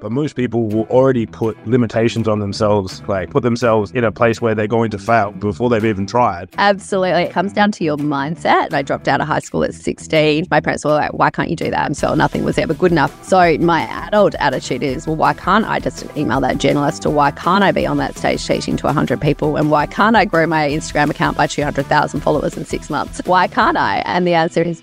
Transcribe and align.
But 0.00 0.12
most 0.12 0.34
people 0.34 0.66
will 0.66 0.86
already 0.86 1.26
put 1.26 1.58
limitations 1.66 2.26
on 2.26 2.38
themselves, 2.38 3.02
like 3.06 3.30
put 3.30 3.42
themselves 3.42 3.90
in 3.92 4.02
a 4.02 4.10
place 4.10 4.40
where 4.40 4.54
they're 4.54 4.66
going 4.66 4.90
to 4.92 4.98
fail 4.98 5.32
before 5.32 5.68
they've 5.68 5.84
even 5.84 6.06
tried. 6.06 6.48
Absolutely. 6.56 7.22
It 7.24 7.32
comes 7.32 7.52
down 7.52 7.70
to 7.72 7.84
your 7.84 7.98
mindset. 7.98 8.72
I 8.72 8.80
dropped 8.80 9.08
out 9.08 9.20
of 9.20 9.26
high 9.26 9.40
school 9.40 9.62
at 9.62 9.74
16. 9.74 10.46
My 10.50 10.60
parents 10.60 10.86
were 10.86 10.92
like, 10.92 11.12
why 11.12 11.28
can't 11.28 11.50
you 11.50 11.56
do 11.56 11.70
that? 11.70 11.84
And 11.84 11.94
so 11.94 12.14
nothing 12.14 12.44
was 12.44 12.56
ever 12.56 12.72
good 12.72 12.92
enough. 12.92 13.24
So 13.24 13.58
my 13.58 13.82
adult 13.82 14.34
attitude 14.36 14.82
is, 14.82 15.06
well, 15.06 15.16
why 15.16 15.34
can't 15.34 15.66
I 15.66 15.80
just 15.80 16.06
email 16.16 16.40
that 16.40 16.56
journalist 16.56 17.04
or 17.04 17.10
why 17.10 17.30
can't 17.30 17.62
I 17.62 17.70
be 17.70 17.86
on 17.86 17.98
that 17.98 18.16
stage 18.16 18.46
teaching 18.46 18.78
to 18.78 18.86
100 18.86 19.20
people? 19.20 19.56
And 19.56 19.70
why 19.70 19.84
can't 19.86 20.16
I 20.16 20.24
grow 20.24 20.46
my 20.46 20.66
Instagram 20.66 21.10
account 21.10 21.36
by 21.36 21.46
200,000 21.46 22.20
followers 22.20 22.56
in 22.56 22.64
six 22.64 22.88
months? 22.88 23.20
Why 23.26 23.46
can't 23.48 23.76
I? 23.76 23.98
And 24.06 24.26
the 24.26 24.32
answer 24.32 24.62
is, 24.62 24.82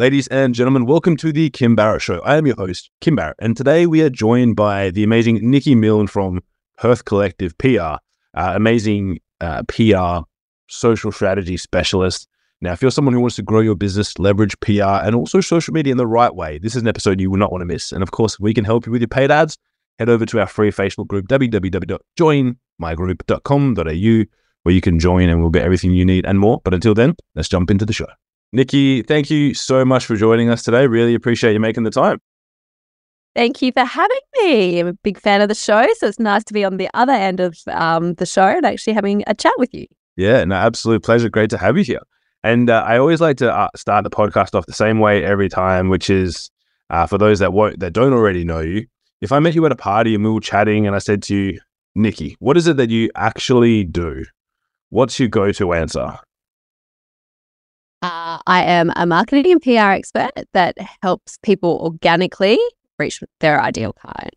Ladies 0.00 0.28
and 0.28 0.54
gentlemen, 0.54 0.86
welcome 0.86 1.14
to 1.18 1.30
the 1.30 1.50
Kim 1.50 1.76
Barrett 1.76 2.00
Show. 2.00 2.20
I 2.20 2.38
am 2.38 2.46
your 2.46 2.56
host, 2.56 2.88
Kim 3.02 3.16
Barrett, 3.16 3.36
and 3.38 3.54
today 3.54 3.84
we 3.84 4.00
are 4.00 4.08
joined 4.08 4.56
by 4.56 4.88
the 4.88 5.04
amazing 5.04 5.50
Nikki 5.50 5.74
Milne 5.74 6.06
from 6.06 6.42
Perth 6.78 7.04
Collective 7.04 7.58
PR, 7.58 7.78
uh, 7.78 7.98
amazing 8.34 9.18
uh, 9.42 9.62
PR 9.68 10.24
social 10.68 11.12
strategy 11.12 11.58
specialist. 11.58 12.28
Now, 12.62 12.72
if 12.72 12.80
you're 12.80 12.90
someone 12.90 13.12
who 13.12 13.20
wants 13.20 13.36
to 13.36 13.42
grow 13.42 13.60
your 13.60 13.74
business, 13.74 14.18
leverage 14.18 14.58
PR, 14.60 15.04
and 15.04 15.14
also 15.14 15.42
social 15.42 15.74
media 15.74 15.90
in 15.90 15.98
the 15.98 16.06
right 16.06 16.34
way, 16.34 16.56
this 16.56 16.74
is 16.74 16.80
an 16.80 16.88
episode 16.88 17.20
you 17.20 17.30
will 17.30 17.36
not 17.36 17.52
want 17.52 17.60
to 17.60 17.66
miss. 17.66 17.92
And 17.92 18.02
of 18.02 18.10
course, 18.10 18.40
we 18.40 18.54
can 18.54 18.64
help 18.64 18.86
you 18.86 18.92
with 18.92 19.02
your 19.02 19.08
paid 19.08 19.30
ads. 19.30 19.58
Head 19.98 20.08
over 20.08 20.24
to 20.24 20.40
our 20.40 20.46
free 20.46 20.70
Facebook 20.70 21.08
group, 21.08 21.28
www.joinmygroup.com.au, 21.28 24.24
where 24.62 24.74
you 24.74 24.80
can 24.80 24.98
join 24.98 25.28
and 25.28 25.42
we'll 25.42 25.50
get 25.50 25.64
everything 25.64 25.92
you 25.92 26.06
need 26.06 26.24
and 26.24 26.38
more. 26.38 26.62
But 26.64 26.72
until 26.72 26.94
then, 26.94 27.16
let's 27.34 27.50
jump 27.50 27.70
into 27.70 27.84
the 27.84 27.92
show. 27.92 28.06
Nikki, 28.52 29.02
thank 29.02 29.30
you 29.30 29.54
so 29.54 29.84
much 29.84 30.06
for 30.06 30.16
joining 30.16 30.48
us 30.48 30.62
today. 30.62 30.86
Really 30.86 31.14
appreciate 31.14 31.52
you 31.52 31.60
making 31.60 31.84
the 31.84 31.90
time. 31.90 32.20
Thank 33.36 33.62
you 33.62 33.70
for 33.70 33.84
having 33.84 34.18
me. 34.42 34.80
I'm 34.80 34.88
a 34.88 34.92
big 34.92 35.18
fan 35.18 35.40
of 35.40 35.48
the 35.48 35.54
show, 35.54 35.86
so 35.98 36.08
it's 36.08 36.18
nice 36.18 36.42
to 36.44 36.52
be 36.52 36.64
on 36.64 36.76
the 36.76 36.90
other 36.94 37.12
end 37.12 37.38
of 37.38 37.56
um, 37.68 38.14
the 38.14 38.26
show 38.26 38.46
and 38.46 38.66
actually 38.66 38.94
having 38.94 39.22
a 39.28 39.34
chat 39.34 39.52
with 39.56 39.72
you. 39.72 39.86
Yeah, 40.16 40.42
no, 40.44 40.56
absolute 40.56 41.04
pleasure. 41.04 41.28
Great 41.28 41.50
to 41.50 41.58
have 41.58 41.78
you 41.78 41.84
here. 41.84 42.00
And 42.42 42.70
uh, 42.70 42.82
I 42.86 42.98
always 42.98 43.20
like 43.20 43.36
to 43.36 43.54
uh, 43.54 43.68
start 43.76 44.02
the 44.02 44.10
podcast 44.10 44.56
off 44.56 44.66
the 44.66 44.72
same 44.72 44.98
way 44.98 45.24
every 45.24 45.48
time, 45.48 45.88
which 45.88 46.10
is 46.10 46.50
uh, 46.88 47.06
for 47.06 47.18
those 47.18 47.38
that 47.38 47.52
won't 47.52 47.78
that 47.80 47.92
don't 47.92 48.12
already 48.12 48.44
know 48.44 48.60
you. 48.60 48.86
If 49.20 49.30
I 49.30 49.38
met 49.38 49.54
you 49.54 49.64
at 49.66 49.72
a 49.72 49.76
party 49.76 50.14
and 50.14 50.24
we 50.24 50.30
were 50.30 50.40
chatting, 50.40 50.86
and 50.86 50.96
I 50.96 50.98
said 50.98 51.22
to 51.24 51.36
you, 51.36 51.60
Nikki, 51.94 52.36
what 52.40 52.56
is 52.56 52.66
it 52.66 52.78
that 52.78 52.90
you 52.90 53.10
actually 53.14 53.84
do? 53.84 54.24
What's 54.88 55.20
your 55.20 55.28
go-to 55.28 55.72
answer? 55.72 56.18
Uh, 58.02 58.38
I 58.46 58.64
am 58.64 58.92
a 58.96 59.06
marketing 59.06 59.52
and 59.52 59.62
PR 59.62 59.90
expert 59.90 60.32
that 60.52 60.76
helps 61.02 61.38
people 61.42 61.78
organically 61.82 62.58
reach 62.98 63.22
their 63.40 63.60
ideal 63.60 63.92
client. 63.92 64.34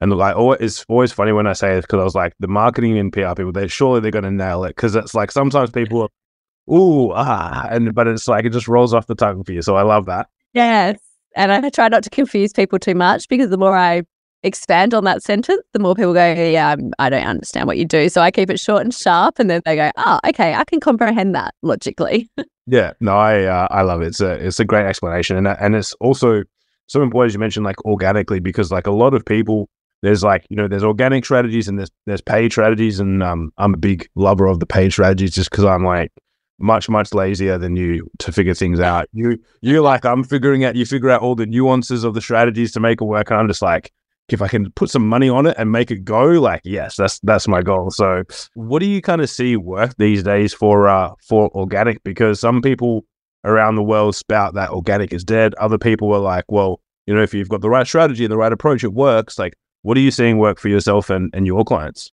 And 0.00 0.10
look, 0.10 0.20
I 0.20 0.32
always, 0.32 0.60
it's 0.60 0.84
always 0.88 1.12
funny 1.12 1.32
when 1.32 1.46
I 1.46 1.54
say 1.54 1.78
it 1.78 1.82
because 1.82 2.00
I 2.00 2.04
was 2.04 2.14
like, 2.14 2.34
the 2.40 2.48
marketing 2.48 2.98
and 2.98 3.12
PR 3.12 3.34
people, 3.34 3.52
they 3.52 3.68
surely 3.68 4.00
they're 4.00 4.10
going 4.10 4.24
to 4.24 4.30
nail 4.30 4.64
it 4.64 4.70
because 4.76 4.94
it's 4.94 5.14
like 5.14 5.30
sometimes 5.30 5.70
people 5.70 6.02
are, 6.02 6.74
ooh, 6.74 7.12
ah, 7.12 7.66
and 7.70 7.94
but 7.94 8.06
it's 8.08 8.28
like 8.28 8.44
it 8.44 8.52
just 8.52 8.68
rolls 8.68 8.92
off 8.92 9.06
the 9.06 9.14
tongue 9.14 9.44
for 9.44 9.52
you. 9.52 9.62
So 9.62 9.76
I 9.76 9.82
love 9.82 10.04
that. 10.06 10.28
Yes. 10.52 10.98
And 11.36 11.50
I 11.50 11.70
try 11.70 11.88
not 11.88 12.02
to 12.02 12.10
confuse 12.10 12.52
people 12.52 12.78
too 12.78 12.94
much 12.94 13.28
because 13.28 13.50
the 13.50 13.56
more 13.56 13.76
I 13.76 14.02
expand 14.44 14.94
on 14.94 15.04
that 15.04 15.22
sentence, 15.22 15.62
the 15.72 15.78
more 15.78 15.94
people 15.94 16.12
go, 16.12 16.32
yeah, 16.32 16.76
I 16.98 17.10
don't 17.10 17.26
understand 17.26 17.66
what 17.66 17.78
you 17.78 17.84
do. 17.84 18.08
So 18.08 18.20
I 18.20 18.30
keep 18.30 18.50
it 18.50 18.60
short 18.60 18.82
and 18.82 18.94
sharp, 18.94 19.38
and 19.38 19.50
then 19.50 19.62
they 19.64 19.74
go, 19.74 19.90
oh, 19.96 20.20
okay, 20.28 20.54
I 20.54 20.64
can 20.64 20.80
comprehend 20.80 21.34
that 21.34 21.54
logically. 21.62 22.28
yeah, 22.66 22.92
no, 23.00 23.16
I 23.16 23.44
uh, 23.44 23.66
I 23.70 23.82
love 23.82 24.02
it. 24.02 24.08
It's 24.08 24.20
a 24.20 24.32
it's 24.32 24.60
a 24.60 24.64
great 24.64 24.86
explanation, 24.86 25.36
and 25.36 25.48
and 25.48 25.74
it's 25.74 25.94
also 25.94 26.44
so 26.86 27.02
important 27.02 27.30
as 27.30 27.34
you 27.34 27.40
mentioned, 27.40 27.64
like 27.64 27.82
organically, 27.84 28.40
because 28.40 28.70
like 28.70 28.86
a 28.86 28.92
lot 28.92 29.14
of 29.14 29.24
people. 29.24 29.68
There's 30.02 30.22
like 30.22 30.46
you 30.50 30.56
know 30.56 30.68
there's 30.68 30.84
organic 30.84 31.24
strategies 31.24 31.66
and 31.66 31.78
there's 31.78 31.90
there's 32.04 32.20
paid 32.20 32.52
strategies 32.52 33.00
and 33.00 33.22
um, 33.22 33.54
I'm 33.56 33.72
a 33.72 33.78
big 33.78 34.06
lover 34.16 34.44
of 34.44 34.60
the 34.60 34.66
paid 34.66 34.92
strategies 34.92 35.30
just 35.30 35.50
because 35.50 35.64
I'm 35.64 35.82
like 35.82 36.12
much 36.58 36.90
much 36.90 37.14
lazier 37.14 37.56
than 37.56 37.74
you 37.74 38.10
to 38.18 38.30
figure 38.30 38.52
things 38.52 38.80
out. 38.80 39.08
You 39.14 39.38
you 39.62 39.80
like 39.80 40.04
I'm 40.04 40.22
figuring 40.22 40.62
out 40.62 40.76
you 40.76 40.84
figure 40.84 41.08
out 41.08 41.22
all 41.22 41.34
the 41.34 41.46
nuances 41.46 42.04
of 42.04 42.12
the 42.12 42.20
strategies 42.20 42.72
to 42.72 42.80
make 42.80 43.00
it 43.00 43.04
work, 43.04 43.30
and 43.30 43.40
I'm 43.40 43.48
just 43.48 43.62
like 43.62 43.92
if 44.28 44.40
I 44.40 44.48
can 44.48 44.70
put 44.72 44.90
some 44.90 45.06
money 45.06 45.28
on 45.28 45.46
it 45.46 45.54
and 45.58 45.70
make 45.70 45.90
it 45.90 46.04
go, 46.04 46.24
like 46.24 46.62
yes, 46.64 46.96
that's 46.96 47.20
that's 47.20 47.46
my 47.46 47.62
goal. 47.62 47.90
So, 47.90 48.24
what 48.54 48.80
do 48.80 48.86
you 48.86 49.02
kind 49.02 49.20
of 49.20 49.28
see 49.28 49.56
work 49.56 49.94
these 49.98 50.22
days 50.22 50.54
for 50.54 50.88
uh 50.88 51.10
for 51.20 51.50
organic? 51.54 52.02
Because 52.04 52.40
some 52.40 52.62
people 52.62 53.04
around 53.44 53.76
the 53.76 53.82
world 53.82 54.16
spout 54.16 54.54
that 54.54 54.70
organic 54.70 55.12
is 55.12 55.24
dead. 55.24 55.54
Other 55.54 55.78
people 55.78 56.12
are 56.14 56.20
like, 56.20 56.44
well, 56.48 56.80
you 57.06 57.14
know, 57.14 57.22
if 57.22 57.34
you've 57.34 57.50
got 57.50 57.60
the 57.60 57.68
right 57.68 57.86
strategy 57.86 58.24
and 58.24 58.32
the 58.32 58.38
right 58.38 58.52
approach, 58.52 58.82
it 58.82 58.94
works. 58.94 59.38
Like, 59.38 59.54
what 59.82 59.98
are 59.98 60.00
you 60.00 60.10
seeing 60.10 60.38
work 60.38 60.58
for 60.58 60.68
yourself 60.68 61.10
and 61.10 61.30
and 61.34 61.46
your 61.46 61.64
clients? 61.64 62.10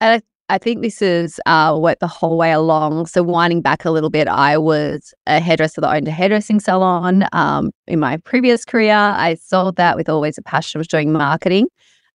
And 0.00 0.14
I 0.14 0.22
I 0.52 0.58
think 0.58 0.82
this 0.82 1.00
is 1.00 1.40
uh, 1.46 1.74
what 1.78 1.98
the 2.00 2.06
whole 2.06 2.36
way 2.36 2.52
along. 2.52 3.06
So 3.06 3.22
winding 3.22 3.62
back 3.62 3.86
a 3.86 3.90
little 3.90 4.10
bit, 4.10 4.28
I 4.28 4.58
was 4.58 5.14
a 5.26 5.40
hairdresser 5.40 5.80
that 5.80 5.90
owned 5.90 6.06
a 6.08 6.10
hairdressing 6.10 6.60
salon. 6.60 7.24
Um, 7.32 7.70
in 7.86 7.98
my 7.98 8.18
previous 8.18 8.66
career, 8.66 8.94
I 8.94 9.36
sold 9.36 9.76
that 9.76 9.96
with 9.96 10.10
always 10.10 10.36
a 10.36 10.42
passion 10.42 10.78
of 10.78 10.88
doing 10.88 11.10
marketing. 11.10 11.68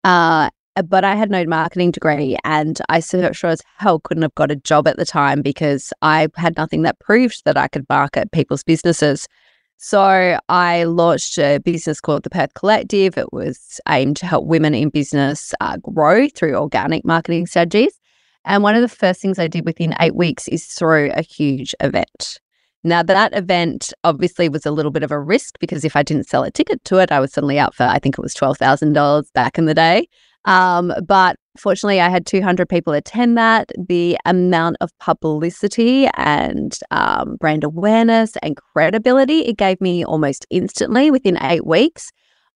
Uh, 0.04 0.50
but 0.86 1.06
I 1.06 1.16
had 1.16 1.32
no 1.32 1.46
marketing 1.46 1.92
degree, 1.92 2.36
and 2.44 2.78
I 2.90 3.00
sure 3.00 3.32
as 3.46 3.62
hell 3.78 4.02
couldn't 4.02 4.24
have 4.24 4.36
got 4.36 4.52
a 4.52 4.58
job 4.58 4.86
at 4.90 4.98
the 4.98 5.06
time 5.06 5.42
because 5.42 5.94
I 6.02 6.28
had 6.36 6.58
nothing 6.58 6.82
that 6.82 7.00
proved 7.00 7.44
that 7.46 7.56
I 7.56 7.70
could 7.70 7.86
market 7.88 8.34
people's 8.34 8.66
businesses. 8.66 9.30
So 9.78 10.38
I 10.50 10.84
launched 10.84 11.38
a 11.38 11.60
business 11.60 12.02
called 12.02 12.24
the 12.24 12.30
Perth 12.30 12.54
Collective. 12.54 13.18
It 13.18 13.32
was 13.32 13.80
aimed 13.88 14.18
to 14.18 14.26
help 14.26 14.46
women 14.46 14.74
in 14.76 14.90
business 14.90 15.54
uh, 15.62 15.78
grow 15.78 16.28
through 16.28 16.56
organic 16.56 17.06
marketing 17.06 17.48
strategies. 17.48 17.98
And 18.46 18.64
one 18.64 18.76
of 18.76 18.82
the 18.82 18.88
first 18.88 19.22
things 19.22 19.40
I 19.40 19.48
did 19.48 19.66
within 19.66 19.96
eight 20.00 20.16
weeks 20.16 20.48
is 20.48 20.66
throw 20.66 21.10
a 21.12 21.22
huge 21.22 21.74
event. 21.80 22.40
Now, 22.84 23.02
that 23.02 23.36
event 23.36 23.92
obviously 24.04 24.48
was 24.48 24.66
a 24.66 24.72
little 24.72 24.92
bit 24.92 25.02
of 25.02 25.12
a 25.12 25.20
risk 25.20 25.58
because 25.60 25.84
if 25.84 25.96
I 25.96 26.04
didn't 26.04 26.28
sell 26.28 26.44
a 26.44 26.52
ticket 26.52 26.84
to 26.86 27.00
it, 27.00 27.12
I 27.12 27.20
was 27.20 27.34
suddenly 27.34 27.58
out 27.58 27.74
for, 27.74 27.84
I 27.84 27.98
think 27.98 28.16
it 28.16 28.22
was 28.22 28.36
$12,000 28.36 29.34
back 29.34 29.58
in 29.58 29.66
the 29.66 29.74
day. 29.74 30.08
Um, 30.46 30.94
but 31.04 31.38
fortunately, 31.58 32.00
I 32.00 32.10
had 32.10 32.28
200 32.28 32.70
people 32.70 32.94
attend 32.94 33.38
that. 33.40 33.72
The 33.88 34.18
amount 34.26 34.78
of 34.82 34.92
publicity 35.00 36.08
and 36.16 36.78
um, 36.92 37.38
brand 37.38 37.64
awareness 37.64 38.38
and 38.44 38.56
credibility 38.56 39.40
it 39.40 39.58
gave 39.58 39.82
me 39.82 40.06
almost 40.06 40.46
instantly 40.52 41.10
within 41.10 41.42
eight 41.42 41.66
weeks. 41.66 42.12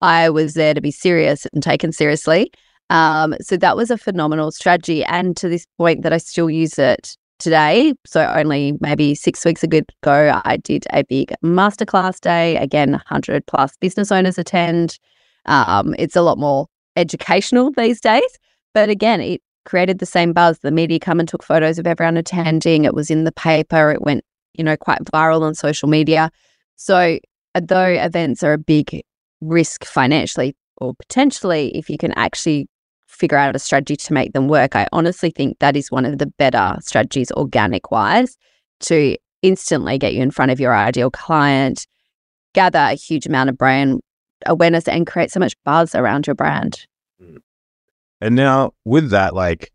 I 0.03 0.29
was 0.31 0.55
there 0.55 0.75
to 0.75 0.81
be 0.81 0.91
serious 0.91 1.47
and 1.55 1.63
taken 1.63 1.93
seriously. 1.93 2.51
Um, 2.91 3.35
so 3.41 3.57
that 3.57 3.77
was 3.77 3.91
a 3.91 3.99
phenomenal 3.99 4.51
strategy. 4.51 5.05
And 5.05 5.37
to 5.37 5.49
this 5.49 5.67
point 5.79 6.03
that 6.03 6.13
I 6.13 6.19
still 6.19 6.51
use 6.51 6.79
it 6.79 7.17
today. 7.39 7.93
So 8.07 8.27
only 8.35 8.75
maybe 8.81 9.15
six 9.15 9.45
weeks 9.45 9.63
ago, 9.63 9.83
I 10.05 10.57
did 10.57 10.87
a 10.93 11.05
big 11.05 11.35
masterclass 11.45 12.21
day. 12.21 12.57
Again, 12.57 12.93
100 12.93 13.47
plus 13.47 13.77
business 13.77 14.11
owners 14.11 14.39
attend. 14.39 14.99
Um, 15.47 15.95
it's 15.99 16.17
a 16.17 16.23
lot 16.23 16.39
more 16.39 16.67
educational 16.97 17.73
these 17.73 18.01
days. 18.01 18.39
But 18.73 18.89
again, 18.89 19.21
it 19.21 19.43
created 19.65 19.99
the 19.99 20.07
same 20.07 20.33
buzz. 20.33 20.61
The 20.61 20.71
media 20.71 20.99
come 20.99 21.21
and 21.21 21.29
took 21.29 21.43
photos 21.43 21.79
of 21.79 21.87
everyone 21.87 22.17
attending. 22.17 22.85
It 22.85 22.95
was 22.95 23.11
in 23.11 23.25
the 23.25 23.33
paper. 23.33 23.91
It 23.91 24.03
went, 24.03 24.25
you 24.55 24.65
know, 24.65 24.77
quite 24.77 25.05
viral 25.05 25.43
on 25.43 25.55
social 25.55 25.89
media. 25.89 26.31
So 26.77 27.19
uh, 27.55 27.61
though 27.63 27.85
events 27.85 28.43
are 28.43 28.53
a 28.53 28.59
big 28.59 29.03
risk 29.41 29.85
financially 29.85 30.57
or 30.79 30.95
potentially, 30.95 31.77
if 31.77 31.91
you 31.91 31.99
can 31.99 32.13
actually 32.13 32.69
figure 33.17 33.39
out 33.39 33.57
a 33.57 33.59
strategy 33.59 33.97
to 33.97 34.13
make 34.13 34.33
them 34.33 34.49
work. 34.49 34.77
I 34.77 34.87
honestly 34.93 35.31
think 35.31 35.59
that 35.59 35.77
is 35.77 35.91
one 35.91 36.05
of 36.05 36.19
the 36.19 36.27
better 36.27 36.77
strategies, 36.81 37.33
organic 37.33 37.91
wise, 37.91 38.37
to 38.81 39.17
instantly 39.43 39.99
get 39.99 40.15
you 40.15 40.23
in 40.23 40.31
front 40.31 40.51
of 40.51 40.61
your 40.61 40.75
ideal 40.75 41.11
client, 41.11 41.87
gather 42.55 42.79
a 42.79 42.95
huge 42.95 43.27
amount 43.27 43.51
of 43.51 43.57
brand 43.57 44.01
awareness, 44.45 44.87
and 44.87 45.07
create 45.07 45.31
so 45.31 45.41
much 45.41 45.55
buzz 45.65 45.95
around 45.95 46.27
your 46.27 46.35
brand. 46.35 46.87
Mm. 47.21 47.39
And 48.21 48.35
now, 48.35 48.73
with 48.85 49.11
that, 49.11 49.35
like 49.35 49.73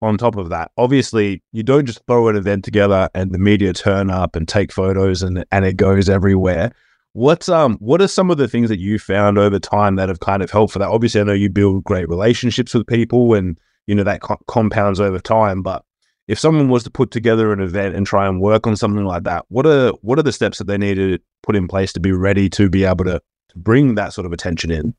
on 0.00 0.16
top 0.16 0.36
of 0.36 0.50
that, 0.50 0.70
obviously, 0.76 1.42
you 1.52 1.62
don't 1.62 1.86
just 1.86 2.00
throw 2.06 2.28
an 2.28 2.36
event 2.36 2.64
together 2.64 3.08
and 3.14 3.32
the 3.32 3.38
media 3.38 3.72
turn 3.72 4.10
up 4.10 4.36
and 4.36 4.46
take 4.46 4.72
photos 4.72 5.22
and, 5.22 5.44
and 5.50 5.64
it 5.64 5.76
goes 5.76 6.08
everywhere. 6.08 6.72
What's 7.16 7.48
um 7.48 7.78
what 7.78 8.02
are 8.02 8.08
some 8.08 8.30
of 8.30 8.36
the 8.36 8.46
things 8.46 8.68
that 8.68 8.78
you 8.78 8.98
found 8.98 9.38
over 9.38 9.58
time 9.58 9.96
that 9.96 10.10
have 10.10 10.20
kind 10.20 10.42
of 10.42 10.50
helped 10.50 10.74
for 10.74 10.78
that? 10.80 10.90
Obviously, 10.90 11.22
I 11.22 11.24
know 11.24 11.32
you 11.32 11.48
build 11.48 11.82
great 11.82 12.10
relationships 12.10 12.74
with 12.74 12.86
people, 12.86 13.32
and 13.32 13.58
you 13.86 13.94
know 13.94 14.04
that 14.04 14.20
co- 14.20 14.38
compounds 14.48 15.00
over 15.00 15.18
time. 15.18 15.62
But 15.62 15.82
if 16.28 16.38
someone 16.38 16.68
was 16.68 16.84
to 16.84 16.90
put 16.90 17.10
together 17.10 17.54
an 17.54 17.60
event 17.60 17.96
and 17.96 18.06
try 18.06 18.28
and 18.28 18.38
work 18.38 18.66
on 18.66 18.76
something 18.76 19.06
like 19.06 19.22
that, 19.22 19.46
what 19.48 19.64
are 19.64 19.92
what 20.02 20.18
are 20.18 20.22
the 20.22 20.30
steps 20.30 20.58
that 20.58 20.66
they 20.66 20.76
need 20.76 20.96
to 20.96 21.18
put 21.42 21.56
in 21.56 21.66
place 21.66 21.90
to 21.94 22.00
be 22.00 22.12
ready 22.12 22.50
to 22.50 22.68
be 22.68 22.84
able 22.84 23.06
to, 23.06 23.18
to 23.48 23.58
bring 23.58 23.94
that 23.94 24.12
sort 24.12 24.26
of 24.26 24.34
attention 24.34 24.70
in? 24.70 24.94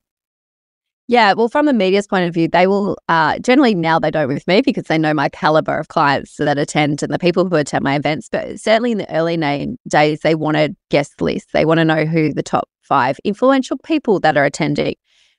Yeah, 1.09 1.31
well, 1.33 1.47
from 1.47 1.65
the 1.65 1.73
media's 1.73 2.05
point 2.05 2.27
of 2.27 2.33
view, 2.33 2.49
they 2.49 2.67
will 2.67 2.97
uh, 3.07 3.39
generally 3.39 3.73
now 3.73 3.97
they 3.97 4.11
don't 4.11 4.27
with 4.27 4.45
me 4.45 4.61
because 4.61 4.83
they 4.85 4.97
know 4.97 5.13
my 5.13 5.29
caliber 5.29 5.79
of 5.79 5.87
clients 5.87 6.35
that 6.35 6.57
attend 6.57 7.01
and 7.01 7.13
the 7.13 7.19
people 7.19 7.47
who 7.47 7.55
attend 7.55 7.85
my 7.85 7.95
events. 7.95 8.27
But 8.29 8.59
certainly 8.59 8.91
in 8.91 8.97
the 8.97 9.15
early 9.15 9.37
name 9.37 9.77
days, 9.87 10.19
they 10.19 10.35
wanted 10.35 10.75
guest 10.89 11.21
lists. 11.21 11.53
They 11.53 11.63
want 11.63 11.77
to 11.77 11.85
know 11.85 12.03
who 12.03 12.33
the 12.33 12.43
top 12.43 12.67
five 12.81 13.19
influential 13.23 13.77
people 13.77 14.19
that 14.19 14.35
are 14.35 14.43
attending. 14.43 14.95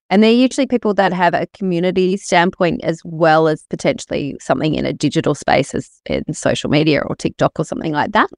And 0.08 0.22
they're 0.22 0.32
usually 0.32 0.66
people 0.66 0.94
that 0.94 1.12
have 1.12 1.34
a 1.34 1.46
community 1.48 2.16
standpoint 2.16 2.82
as 2.82 3.02
well 3.04 3.46
as 3.46 3.66
potentially 3.68 4.38
something 4.40 4.74
in 4.74 4.86
a 4.86 4.94
digital 4.94 5.34
space 5.34 5.74
as 5.74 6.00
in 6.06 6.32
social 6.32 6.70
media 6.70 7.02
or 7.02 7.14
TikTok 7.14 7.60
or 7.60 7.66
something 7.66 7.92
like 7.92 8.12
that. 8.12 8.30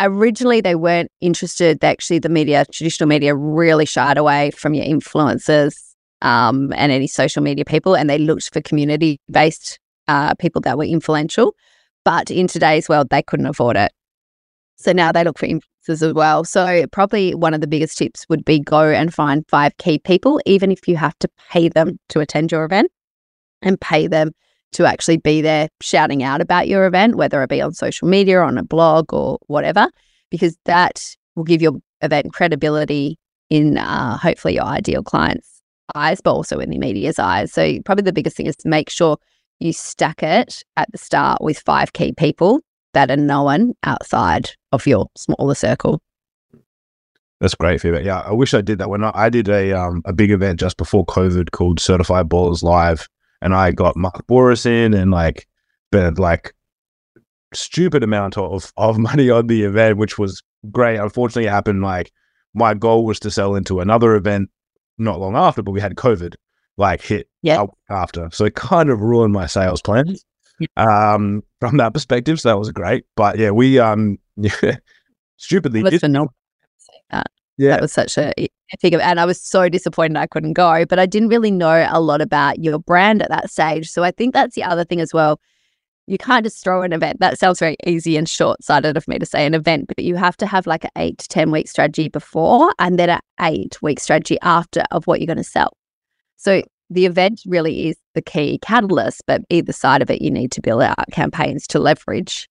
Originally, 0.00 0.62
they 0.62 0.76
weren't 0.76 1.12
interested. 1.20 1.84
Actually, 1.84 2.20
the 2.20 2.30
media, 2.30 2.64
traditional 2.72 3.06
media, 3.06 3.34
really 3.34 3.84
shied 3.84 4.16
away 4.16 4.50
from 4.52 4.72
your 4.72 4.86
influencers 4.86 5.93
um, 6.24 6.72
and 6.74 6.90
any 6.90 7.06
social 7.06 7.42
media 7.42 7.64
people, 7.64 7.94
and 7.94 8.10
they 8.10 8.18
looked 8.18 8.52
for 8.52 8.60
community 8.62 9.20
based 9.30 9.78
uh, 10.08 10.34
people 10.34 10.60
that 10.62 10.76
were 10.76 10.84
influential. 10.84 11.54
But 12.04 12.30
in 12.30 12.48
today's 12.48 12.88
world, 12.88 13.08
they 13.10 13.22
couldn't 13.22 13.46
afford 13.46 13.76
it. 13.76 13.92
So 14.76 14.92
now 14.92 15.12
they 15.12 15.22
look 15.22 15.38
for 15.38 15.46
influencers 15.46 16.02
as 16.02 16.12
well. 16.12 16.44
So 16.44 16.86
probably 16.92 17.34
one 17.34 17.54
of 17.54 17.60
the 17.60 17.66
biggest 17.66 17.96
tips 17.96 18.26
would 18.28 18.44
be 18.44 18.58
go 18.58 18.90
and 18.90 19.14
find 19.14 19.44
five 19.48 19.76
key 19.76 19.98
people, 19.98 20.40
even 20.46 20.72
if 20.72 20.88
you 20.88 20.96
have 20.96 21.16
to 21.20 21.28
pay 21.50 21.68
them 21.68 21.98
to 22.08 22.20
attend 22.20 22.50
your 22.50 22.64
event 22.64 22.90
and 23.62 23.80
pay 23.80 24.06
them 24.06 24.32
to 24.72 24.86
actually 24.86 25.18
be 25.18 25.40
there 25.40 25.68
shouting 25.80 26.22
out 26.22 26.40
about 26.40 26.68
your 26.68 26.86
event, 26.86 27.14
whether 27.14 27.42
it 27.42 27.50
be 27.50 27.60
on 27.60 27.72
social 27.72 28.08
media, 28.08 28.40
on 28.40 28.58
a 28.58 28.64
blog, 28.64 29.12
or 29.12 29.38
whatever, 29.46 29.88
because 30.30 30.56
that 30.64 31.16
will 31.36 31.44
give 31.44 31.62
your 31.62 31.74
event 32.00 32.32
credibility 32.32 33.18
in 33.50 33.78
uh, 33.78 34.16
hopefully 34.18 34.54
your 34.54 34.64
ideal 34.64 35.02
clients 35.02 35.53
eyes, 35.94 36.20
but 36.20 36.32
also 36.32 36.58
in 36.58 36.70
the 36.70 36.78
media's 36.78 37.18
eyes. 37.18 37.52
So 37.52 37.80
probably 37.82 38.02
the 38.02 38.12
biggest 38.12 38.36
thing 38.36 38.46
is 38.46 38.56
to 38.56 38.68
make 38.68 38.90
sure 38.90 39.18
you 39.60 39.72
stack 39.72 40.22
it 40.22 40.62
at 40.76 40.90
the 40.92 40.98
start 40.98 41.40
with 41.40 41.58
five 41.58 41.92
key 41.92 42.12
people 42.12 42.60
that 42.92 43.10
are 43.10 43.16
known 43.16 43.74
outside 43.82 44.50
of 44.72 44.86
your 44.86 45.06
smaller 45.16 45.54
circle. 45.54 46.00
That's 47.40 47.54
great 47.54 47.80
feedback. 47.80 48.04
Yeah, 48.04 48.20
I 48.20 48.32
wish 48.32 48.54
I 48.54 48.60
did 48.60 48.78
that. 48.78 48.88
When 48.88 49.04
I, 49.04 49.10
I 49.14 49.28
did 49.28 49.48
a 49.48 49.72
um, 49.72 50.02
a 50.04 50.12
big 50.12 50.30
event 50.30 50.60
just 50.60 50.76
before 50.76 51.04
COVID 51.04 51.50
called 51.50 51.80
Certified 51.80 52.28
Ballers 52.28 52.62
Live, 52.62 53.08
and 53.42 53.54
I 53.54 53.72
got 53.72 53.96
Mark 53.96 54.26
Bouris 54.26 54.64
in 54.64 54.94
and 54.94 55.10
like 55.10 55.46
spent 55.90 56.18
like 56.18 56.54
stupid 57.52 58.02
amount 58.02 58.38
of 58.38 58.72
of 58.76 58.98
money 59.10 59.30
on 59.30 59.48
the 59.48 59.64
event, 59.64 59.98
which 59.98 60.16
was 60.18 60.42
great. 60.70 60.96
Unfortunately, 60.96 61.46
it 61.46 61.50
happened 61.50 61.82
like 61.82 62.12
my 62.54 62.72
goal 62.72 63.04
was 63.04 63.18
to 63.20 63.30
sell 63.30 63.56
into 63.56 63.80
another 63.80 64.14
event 64.14 64.48
not 64.98 65.20
long 65.20 65.36
after, 65.36 65.62
but 65.62 65.72
we 65.72 65.80
had 65.80 65.94
COVID 65.94 66.34
like 66.76 67.02
hit 67.02 67.28
yeah. 67.42 67.66
after. 67.90 68.30
So 68.32 68.44
it 68.44 68.54
kind 68.54 68.90
of 68.90 69.00
ruined 69.00 69.32
my 69.32 69.46
sales 69.46 69.80
plans 69.82 70.24
um, 70.76 71.42
from 71.60 71.76
that 71.78 71.94
perspective. 71.94 72.40
So 72.40 72.48
that 72.48 72.58
was 72.58 72.70
great. 72.72 73.04
But 73.16 73.38
yeah, 73.38 73.50
we 73.50 73.78
um 73.78 74.18
yeah, 74.36 74.76
stupidly 75.36 75.82
did. 75.82 76.00
That. 77.10 77.26
Yeah. 77.56 77.70
That 77.70 77.82
was 77.82 77.92
such 77.92 78.18
a 78.18 78.32
figure. 78.80 79.00
And 79.00 79.20
I 79.20 79.24
was 79.24 79.40
so 79.40 79.68
disappointed 79.68 80.16
I 80.16 80.26
couldn't 80.26 80.54
go, 80.54 80.84
but 80.86 80.98
I 80.98 81.06
didn't 81.06 81.28
really 81.28 81.52
know 81.52 81.86
a 81.88 82.00
lot 82.00 82.20
about 82.20 82.58
your 82.58 82.78
brand 82.78 83.22
at 83.22 83.30
that 83.30 83.50
stage. 83.50 83.88
So 83.90 84.02
I 84.02 84.10
think 84.10 84.34
that's 84.34 84.54
the 84.54 84.64
other 84.64 84.84
thing 84.84 85.00
as 85.00 85.14
well 85.14 85.38
you 86.06 86.18
can't 86.18 86.44
just 86.44 86.62
throw 86.62 86.82
an 86.82 86.92
event. 86.92 87.20
That 87.20 87.38
sounds 87.38 87.58
very 87.58 87.76
easy 87.86 88.16
and 88.16 88.28
short 88.28 88.62
sighted 88.62 88.96
of 88.96 89.08
me 89.08 89.18
to 89.18 89.26
say 89.26 89.46
an 89.46 89.54
event, 89.54 89.88
but 89.88 89.98
you 90.00 90.16
have 90.16 90.36
to 90.38 90.46
have 90.46 90.66
like 90.66 90.84
an 90.84 90.90
eight 90.96 91.18
to 91.18 91.28
10 91.28 91.50
week 91.50 91.68
strategy 91.68 92.08
before 92.08 92.74
and 92.78 92.98
then 92.98 93.10
an 93.10 93.20
eight 93.40 93.80
week 93.80 94.00
strategy 94.00 94.38
after 94.42 94.84
of 94.90 95.06
what 95.06 95.20
you're 95.20 95.26
going 95.26 95.38
to 95.38 95.44
sell. 95.44 95.76
So 96.36 96.62
the 96.90 97.06
event 97.06 97.42
really 97.46 97.88
is 97.88 97.96
the 98.14 98.22
key 98.22 98.58
catalyst, 98.58 99.22
but 99.26 99.42
either 99.48 99.72
side 99.72 100.02
of 100.02 100.10
it, 100.10 100.20
you 100.20 100.30
need 100.30 100.52
to 100.52 100.60
build 100.60 100.82
out 100.82 101.10
campaigns 101.10 101.66
to 101.68 101.78
leverage. 101.78 102.48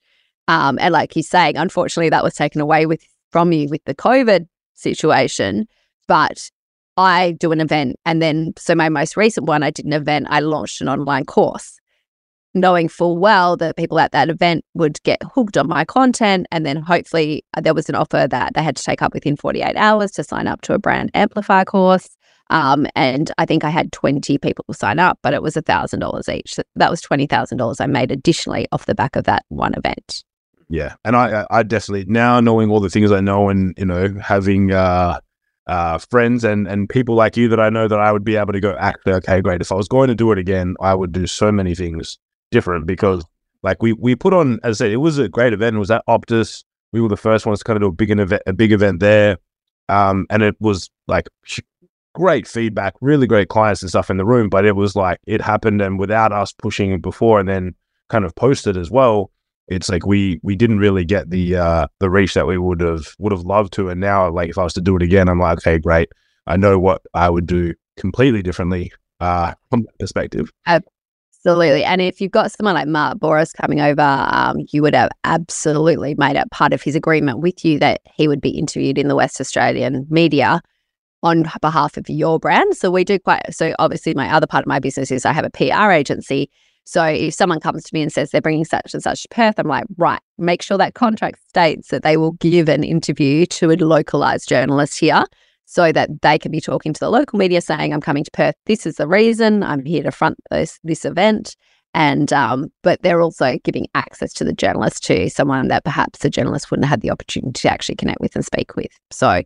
Um, 0.47 0.77
and 0.81 0.91
like 0.91 1.15
you're 1.15 1.23
saying, 1.23 1.55
unfortunately, 1.57 2.09
that 2.09 2.23
was 2.23 2.33
taken 2.33 2.59
away 2.59 2.85
with 2.85 3.05
from 3.31 3.51
you 3.51 3.69
with 3.69 3.83
the 3.85 3.95
COVID 3.95 4.47
situation. 4.73 5.67
But 6.07 6.49
I 6.97 7.31
do 7.39 7.51
an 7.51 7.61
event, 7.61 7.95
and 8.05 8.21
then 8.21 8.53
so 8.57 8.75
my 8.75 8.89
most 8.89 9.15
recent 9.15 9.47
one, 9.47 9.63
I 9.63 9.71
did 9.71 9.85
an 9.85 9.93
event. 9.93 10.27
I 10.29 10.41
launched 10.41 10.81
an 10.81 10.89
online 10.89 11.25
course, 11.25 11.79
knowing 12.53 12.87
full 12.87 13.17
well 13.17 13.57
that 13.57 13.77
people 13.77 13.99
at 13.99 14.11
that 14.11 14.29
event 14.29 14.63
would 14.73 15.01
get 15.03 15.21
hooked 15.33 15.57
on 15.57 15.67
my 15.67 15.85
content. 15.85 16.47
And 16.51 16.65
then 16.65 16.77
hopefully 16.77 17.43
uh, 17.55 17.61
there 17.61 17.73
was 17.73 17.89
an 17.89 17.95
offer 17.95 18.27
that 18.27 18.53
they 18.53 18.63
had 18.63 18.75
to 18.75 18.83
take 18.83 19.01
up 19.01 19.13
within 19.13 19.35
48 19.35 19.75
hours 19.75 20.11
to 20.11 20.23
sign 20.23 20.47
up 20.47 20.61
to 20.61 20.73
a 20.73 20.79
brand 20.79 21.11
amplifier 21.13 21.65
course. 21.65 22.09
Um, 22.49 22.85
and 22.95 23.31
I 23.37 23.45
think 23.45 23.63
I 23.63 23.69
had 23.69 23.91
20 23.91 24.37
people 24.37 24.65
sign 24.73 24.99
up, 24.99 25.17
but 25.23 25.33
it 25.33 25.41
was 25.41 25.55
$1,000 25.55 26.35
each. 26.35 26.53
So 26.53 26.63
that 26.75 26.91
was 26.91 27.01
$20,000 27.01 27.75
I 27.79 27.85
made 27.87 28.11
additionally 28.11 28.67
off 28.71 28.85
the 28.85 28.95
back 28.95 29.15
of 29.15 29.23
that 29.23 29.45
one 29.49 29.73
event. 29.73 30.23
Yeah. 30.69 30.95
And 31.03 31.15
I, 31.15 31.45
I 31.49 31.63
definitely, 31.63 32.05
now 32.11 32.39
knowing 32.39 32.69
all 32.69 32.79
the 32.79 32.89
things 32.89 33.11
I 33.11 33.21
know 33.21 33.49
and, 33.49 33.73
you 33.77 33.85
know, 33.85 34.13
having, 34.21 34.71
uh, 34.71 35.19
uh, 35.65 35.97
friends 35.97 36.43
and 36.43 36.67
and 36.67 36.89
people 36.89 37.15
like 37.15 37.37
you 37.37 37.47
that 37.47 37.59
I 37.59 37.69
know 37.69 37.87
that 37.87 37.99
I 37.99 38.11
would 38.11 38.25
be 38.25 38.35
able 38.35 38.51
to 38.51 38.59
go 38.59 38.75
actually 38.77 39.13
okay 39.13 39.39
great 39.39 39.61
if 39.61 39.71
I 39.71 39.75
was 39.75 39.87
going 39.87 40.09
to 40.09 40.15
do 40.15 40.29
it 40.33 40.37
again 40.37 40.75
I 40.81 40.93
would 40.93 41.13
do 41.13 41.25
so 41.25 41.53
many 41.53 41.73
things 41.73 42.17
different 42.53 42.87
because 42.87 43.25
like 43.63 43.81
we 43.81 43.93
we 43.93 44.15
put 44.15 44.33
on 44.33 44.59
as 44.63 44.79
I 44.79 44.85
said 44.85 44.91
it 44.91 44.97
was 44.97 45.17
a 45.17 45.27
great 45.27 45.53
event. 45.53 45.75
It 45.75 45.79
was 45.79 45.91
at 45.91 46.05
Optus. 46.07 46.63
We 46.93 47.01
were 47.01 47.09
the 47.09 47.17
first 47.17 47.45
ones 47.45 47.59
to 47.59 47.65
kind 47.65 47.77
of 47.77 47.81
do 47.81 47.87
a 47.87 47.91
big 47.91 48.11
event, 48.11 48.43
a 48.45 48.53
big 48.53 48.71
event 48.71 48.99
there, 48.99 49.37
um, 49.89 50.27
and 50.29 50.43
it 50.43 50.55
was 50.59 50.89
like 51.07 51.27
great 52.13 52.47
feedback, 52.47 52.93
really 53.01 53.25
great 53.25 53.49
clients 53.49 53.81
and 53.81 53.89
stuff 53.89 54.11
in 54.11 54.17
the 54.17 54.25
room. 54.25 54.47
But 54.47 54.63
it 54.65 54.75
was 54.75 54.95
like 54.95 55.19
it 55.25 55.41
happened, 55.41 55.81
and 55.81 55.99
without 55.99 56.31
us 56.31 56.53
pushing 56.53 57.01
before 57.01 57.39
and 57.39 57.49
then 57.49 57.75
kind 58.09 58.25
of 58.25 58.35
posted 58.35 58.77
as 58.77 58.91
well, 58.91 59.31
it's 59.67 59.89
like 59.89 60.05
we 60.05 60.39
we 60.43 60.55
didn't 60.55 60.79
really 60.79 61.05
get 61.05 61.29
the 61.29 61.55
uh, 61.55 61.87
the 61.99 62.09
reach 62.09 62.33
that 62.35 62.47
we 62.47 62.57
would 62.57 62.81
have 62.81 63.15
would 63.17 63.31
have 63.31 63.41
loved 63.41 63.73
to. 63.73 63.89
And 63.89 63.99
now, 63.99 64.29
like 64.29 64.49
if 64.49 64.57
I 64.57 64.63
was 64.63 64.73
to 64.73 64.81
do 64.81 64.95
it 64.95 65.01
again, 65.01 65.27
I'm 65.27 65.39
like, 65.39 65.59
okay, 65.59 65.79
great. 65.79 66.09
I 66.45 66.57
know 66.57 66.77
what 66.77 67.01
I 67.13 67.29
would 67.29 67.47
do 67.47 67.73
completely 67.97 68.43
differently 68.43 68.91
uh, 69.19 69.53
from 69.69 69.83
that 69.83 69.99
perspective. 69.99 70.51
Absolutely. 71.45 71.83
And 71.83 72.01
if 72.01 72.21
you've 72.21 72.31
got 72.31 72.53
someone 72.53 72.75
like 72.75 72.87
Mark 72.87 73.17
Bouris 73.17 73.53
coming 73.53 73.81
over, 73.81 74.01
um, 74.01 74.59
you 74.71 74.81
would 74.81 74.95
have 74.95 75.09
absolutely 75.25 76.15
made 76.15 76.37
it 76.37 76.49
part 76.51 76.71
of 76.71 76.81
his 76.81 76.95
agreement 76.95 77.39
with 77.39 77.65
you 77.65 77.79
that 77.79 77.99
he 78.15 78.29
would 78.29 78.39
be 78.39 78.51
interviewed 78.51 78.97
in 78.97 79.09
the 79.09 79.15
West 79.15 79.41
Australian 79.41 80.07
media 80.09 80.61
on 81.21 81.43
behalf 81.59 81.97
of 81.97 82.07
your 82.07 82.39
brand. 82.39 82.77
So 82.77 82.89
we 82.89 83.03
do 83.03 83.19
quite, 83.19 83.53
so 83.53 83.73
obviously, 83.77 84.13
my 84.13 84.33
other 84.33 84.47
part 84.47 84.63
of 84.63 84.67
my 84.67 84.79
business 84.79 85.11
is 85.11 85.25
I 85.25 85.33
have 85.33 85.43
a 85.43 85.49
PR 85.49 85.91
agency. 85.91 86.49
So 86.85 87.03
if 87.03 87.33
someone 87.33 87.59
comes 87.59 87.83
to 87.83 87.93
me 87.93 88.01
and 88.01 88.11
says 88.11 88.31
they're 88.31 88.39
bringing 88.39 88.63
such 88.63 88.93
and 88.93 89.03
such 89.03 89.23
to 89.23 89.27
Perth, 89.29 89.59
I'm 89.59 89.67
like, 89.67 89.85
right, 89.97 90.21
make 90.37 90.61
sure 90.61 90.77
that 90.77 90.93
contract 90.93 91.39
states 91.49 91.89
that 91.89 92.03
they 92.03 92.15
will 92.15 92.33
give 92.33 92.69
an 92.69 92.85
interview 92.85 93.45
to 93.47 93.71
a 93.71 93.75
localized 93.75 94.47
journalist 94.47 94.97
here 94.97 95.25
so 95.73 95.91
that 95.91 96.21
they 96.21 96.37
can 96.37 96.51
be 96.51 96.61
talking 96.61 96.93
to 96.93 96.99
the 96.99 97.09
local 97.09 97.39
media 97.39 97.59
saying, 97.59 97.93
I'm 97.93 98.01
coming 98.01 98.23
to 98.23 98.31
Perth. 98.31 98.53
This 98.67 98.85
is 98.85 98.97
the 98.97 99.07
reason 99.07 99.63
I'm 99.63 99.83
here 99.83 100.03
to 100.03 100.11
front 100.11 100.37
this, 100.51 100.79
this 100.83 101.03
event. 101.03 101.55
And, 101.95 102.31
um, 102.31 102.71
but 102.83 103.01
they're 103.01 103.21
also 103.21 103.57
giving 103.63 103.87
access 103.95 104.33
to 104.33 104.43
the 104.43 104.53
journalist 104.53 105.03
to 105.05 105.31
someone 105.31 105.69
that 105.69 105.83
perhaps 105.83 106.19
the 106.19 106.29
journalist 106.29 106.69
wouldn't 106.69 106.85
have 106.85 106.91
had 106.91 107.01
the 107.01 107.09
opportunity 107.09 107.53
to 107.53 107.71
actually 107.71 107.95
connect 107.95 108.21
with 108.21 108.35
and 108.35 108.45
speak 108.45 108.75
with. 108.75 108.91
So, 109.09 109.41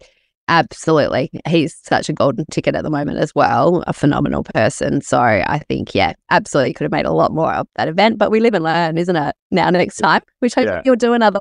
absolutely. 0.50 1.32
He's 1.48 1.78
such 1.82 2.10
a 2.10 2.14
golden 2.14 2.44
ticket 2.52 2.76
at 2.76 2.84
the 2.84 2.90
moment 2.90 3.20
as 3.20 3.34
well, 3.34 3.86
a 3.88 3.94
phenomenal 3.94 4.44
person. 4.44 5.00
So, 5.00 5.20
I 5.20 5.62
think, 5.70 5.96
yeah, 5.96 6.12
absolutely 6.30 6.74
could 6.74 6.84
have 6.84 6.92
made 6.92 7.06
a 7.06 7.14
lot 7.14 7.32
more 7.32 7.54
of 7.54 7.68
that 7.78 7.88
event. 7.88 8.18
But 8.18 8.32
we 8.32 8.42
live 8.42 8.54
and 8.54 8.66
learn, 8.66 8.98
isn't 8.98 9.16
it? 9.16 9.36
Now, 9.50 9.70
next 9.70 9.96
time, 9.96 10.24
which 10.40 10.56
hope 10.56 10.66
yeah. 10.66 10.82
you'll 10.84 10.98
do 10.98 11.14
another. 11.14 11.40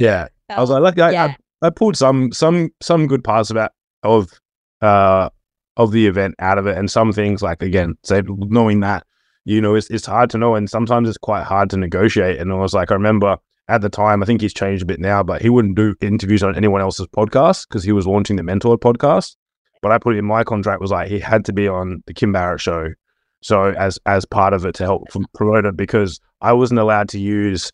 yeah. 0.00 0.26
I 0.48 0.60
was 0.60 0.70
like, 0.70 0.82
look, 0.82 0.98
I, 0.98 1.10
yeah. 1.12 1.34
I, 1.62 1.68
I 1.68 1.70
pulled 1.70 1.96
some 1.96 2.32
some 2.32 2.70
some 2.80 3.06
good 3.06 3.22
parts 3.22 3.50
about 3.50 3.72
of 4.02 4.40
uh 4.80 5.28
of 5.76 5.92
the 5.92 6.06
event 6.06 6.34
out 6.40 6.58
of 6.58 6.66
it, 6.66 6.76
and 6.76 6.90
some 6.90 7.12
things 7.12 7.42
like 7.42 7.62
again, 7.62 7.96
say 8.02 8.22
knowing 8.26 8.80
that 8.80 9.06
you 9.44 9.60
know 9.60 9.74
it's 9.74 9.88
it's 9.90 10.06
hard 10.06 10.30
to 10.30 10.38
know, 10.38 10.54
and 10.54 10.68
sometimes 10.68 11.08
it's 11.08 11.18
quite 11.18 11.44
hard 11.44 11.70
to 11.70 11.76
negotiate. 11.76 12.38
And 12.38 12.52
I 12.52 12.56
was 12.56 12.74
like, 12.74 12.90
I 12.90 12.94
remember 12.94 13.38
at 13.68 13.82
the 13.82 13.88
time, 13.88 14.22
I 14.22 14.26
think 14.26 14.40
he's 14.40 14.54
changed 14.54 14.82
a 14.82 14.86
bit 14.86 14.98
now, 14.98 15.22
but 15.22 15.42
he 15.42 15.50
wouldn't 15.50 15.76
do 15.76 15.94
interviews 16.00 16.42
on 16.42 16.56
anyone 16.56 16.80
else's 16.80 17.06
podcast 17.08 17.68
because 17.68 17.84
he 17.84 17.92
was 17.92 18.06
launching 18.06 18.36
the 18.36 18.42
Mentor 18.42 18.78
podcast. 18.78 19.36
But 19.82 19.92
I 19.92 19.98
put 19.98 20.16
it 20.16 20.18
in 20.18 20.24
my 20.24 20.42
contract 20.42 20.80
was 20.80 20.90
like 20.90 21.08
he 21.08 21.20
had 21.20 21.44
to 21.44 21.52
be 21.52 21.68
on 21.68 22.02
the 22.06 22.14
Kim 22.14 22.32
Barrett 22.32 22.60
show, 22.60 22.94
so 23.42 23.66
as 23.70 23.98
as 24.06 24.24
part 24.24 24.52
of 24.52 24.64
it 24.64 24.74
to 24.76 24.84
help 24.84 25.04
promote 25.34 25.64
it 25.64 25.76
because 25.76 26.20
I 26.40 26.52
wasn't 26.52 26.80
allowed 26.80 27.08
to 27.10 27.20
use 27.20 27.70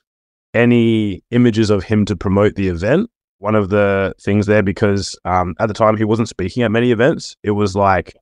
any 0.53 1.23
images 1.31 1.71
of 1.71 1.85
him 1.85 2.05
to 2.05 2.17
promote 2.17 2.55
the 2.55 2.69
event 2.69 3.11
one 3.39 3.55
of 3.55 3.69
the 3.69 4.15
things 4.21 4.47
there 4.47 4.63
because 4.63 5.19
um, 5.25 5.55
at 5.59 5.67
the 5.67 5.75
time 5.75 5.97
he 5.97 6.05
wasn't 6.05 6.29
speaking 6.29 6.63
at 6.63 6.71
many 6.71 6.91
events. 6.93 7.37
It 7.43 7.53
was 7.53 7.75
like 7.75 8.15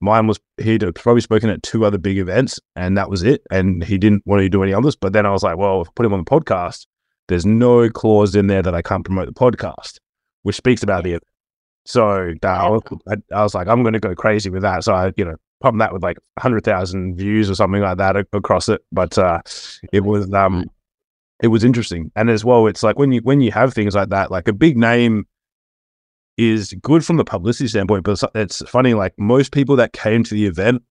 mine 0.00 0.26
was 0.26 0.40
he'd 0.58 0.84
probably 0.94 1.20
spoken 1.20 1.48
at 1.48 1.62
two 1.62 1.84
other 1.84 1.98
big 1.98 2.18
events 2.18 2.58
and 2.76 2.96
that 2.96 3.10
was 3.10 3.22
it. 3.22 3.42
And 3.50 3.84
he 3.84 3.98
didn't 3.98 4.22
want 4.26 4.40
to 4.40 4.48
do 4.48 4.62
any 4.62 4.74
others. 4.74 4.96
But 4.96 5.12
then 5.12 5.26
I 5.26 5.30
was 5.30 5.42
like, 5.42 5.56
well, 5.56 5.82
if 5.82 5.88
I 5.88 5.92
put 5.94 6.06
him 6.06 6.12
on 6.12 6.24
the 6.24 6.30
podcast, 6.30 6.86
there's 7.28 7.46
no 7.46 7.88
clause 7.88 8.34
in 8.34 8.48
there 8.48 8.62
that 8.62 8.74
I 8.74 8.82
can't 8.82 9.04
promote 9.04 9.26
the 9.26 9.32
podcast, 9.32 9.98
which 10.42 10.56
speaks 10.56 10.82
about 10.82 11.04
the 11.04 11.10
event. 11.10 11.24
So 11.84 12.34
I 12.42 12.68
was, 12.68 12.82
I, 13.08 13.16
I 13.34 13.42
was 13.42 13.54
like, 13.54 13.68
I'm 13.68 13.82
going 13.82 13.94
to 13.94 14.00
go 14.00 14.14
crazy 14.14 14.50
with 14.50 14.62
that. 14.62 14.84
So 14.84 14.94
I, 14.94 15.12
you 15.16 15.24
know, 15.24 15.36
pump 15.60 15.78
that 15.78 15.92
with 15.92 16.02
like 16.02 16.18
hundred 16.38 16.64
thousand 16.64 17.16
views 17.16 17.48
or 17.48 17.54
something 17.54 17.80
like 17.80 17.98
that 17.98 18.16
across 18.32 18.68
it. 18.68 18.82
But 18.92 19.16
uh, 19.18 19.40
it 19.92 20.00
was 20.04 20.32
um, 20.32 20.70
it 21.42 21.48
was 21.48 21.64
interesting, 21.64 22.12
and 22.14 22.30
as 22.30 22.44
well, 22.44 22.68
it's 22.68 22.84
like 22.84 22.98
when 22.98 23.10
you 23.10 23.20
when 23.22 23.40
you 23.40 23.50
have 23.50 23.74
things 23.74 23.96
like 23.96 24.10
that, 24.10 24.30
like 24.30 24.46
a 24.46 24.52
big 24.52 24.76
name 24.76 25.26
is 26.38 26.72
good 26.80 27.04
from 27.04 27.16
the 27.16 27.24
publicity 27.24 27.68
standpoint, 27.68 28.04
but 28.04 28.22
it's 28.34 28.62
funny. 28.70 28.94
Like 28.94 29.12
most 29.18 29.52
people 29.52 29.74
that 29.76 29.92
came 29.92 30.22
to 30.24 30.34
the 30.34 30.46
event, 30.46 30.82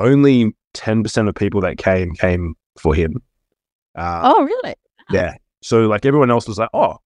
only 0.00 0.54
ten 0.74 1.04
percent 1.04 1.28
of 1.28 1.36
people 1.36 1.60
that 1.60 1.78
came 1.78 2.14
came 2.14 2.56
for 2.78 2.94
him. 2.94 3.22
Uh, 3.94 4.22
oh, 4.24 4.42
really? 4.42 4.74
Yeah. 5.10 5.36
So 5.62 5.82
like 5.82 6.04
everyone 6.04 6.32
else 6.32 6.48
was 6.48 6.58
like, 6.58 6.70
"Oh, 6.74 6.96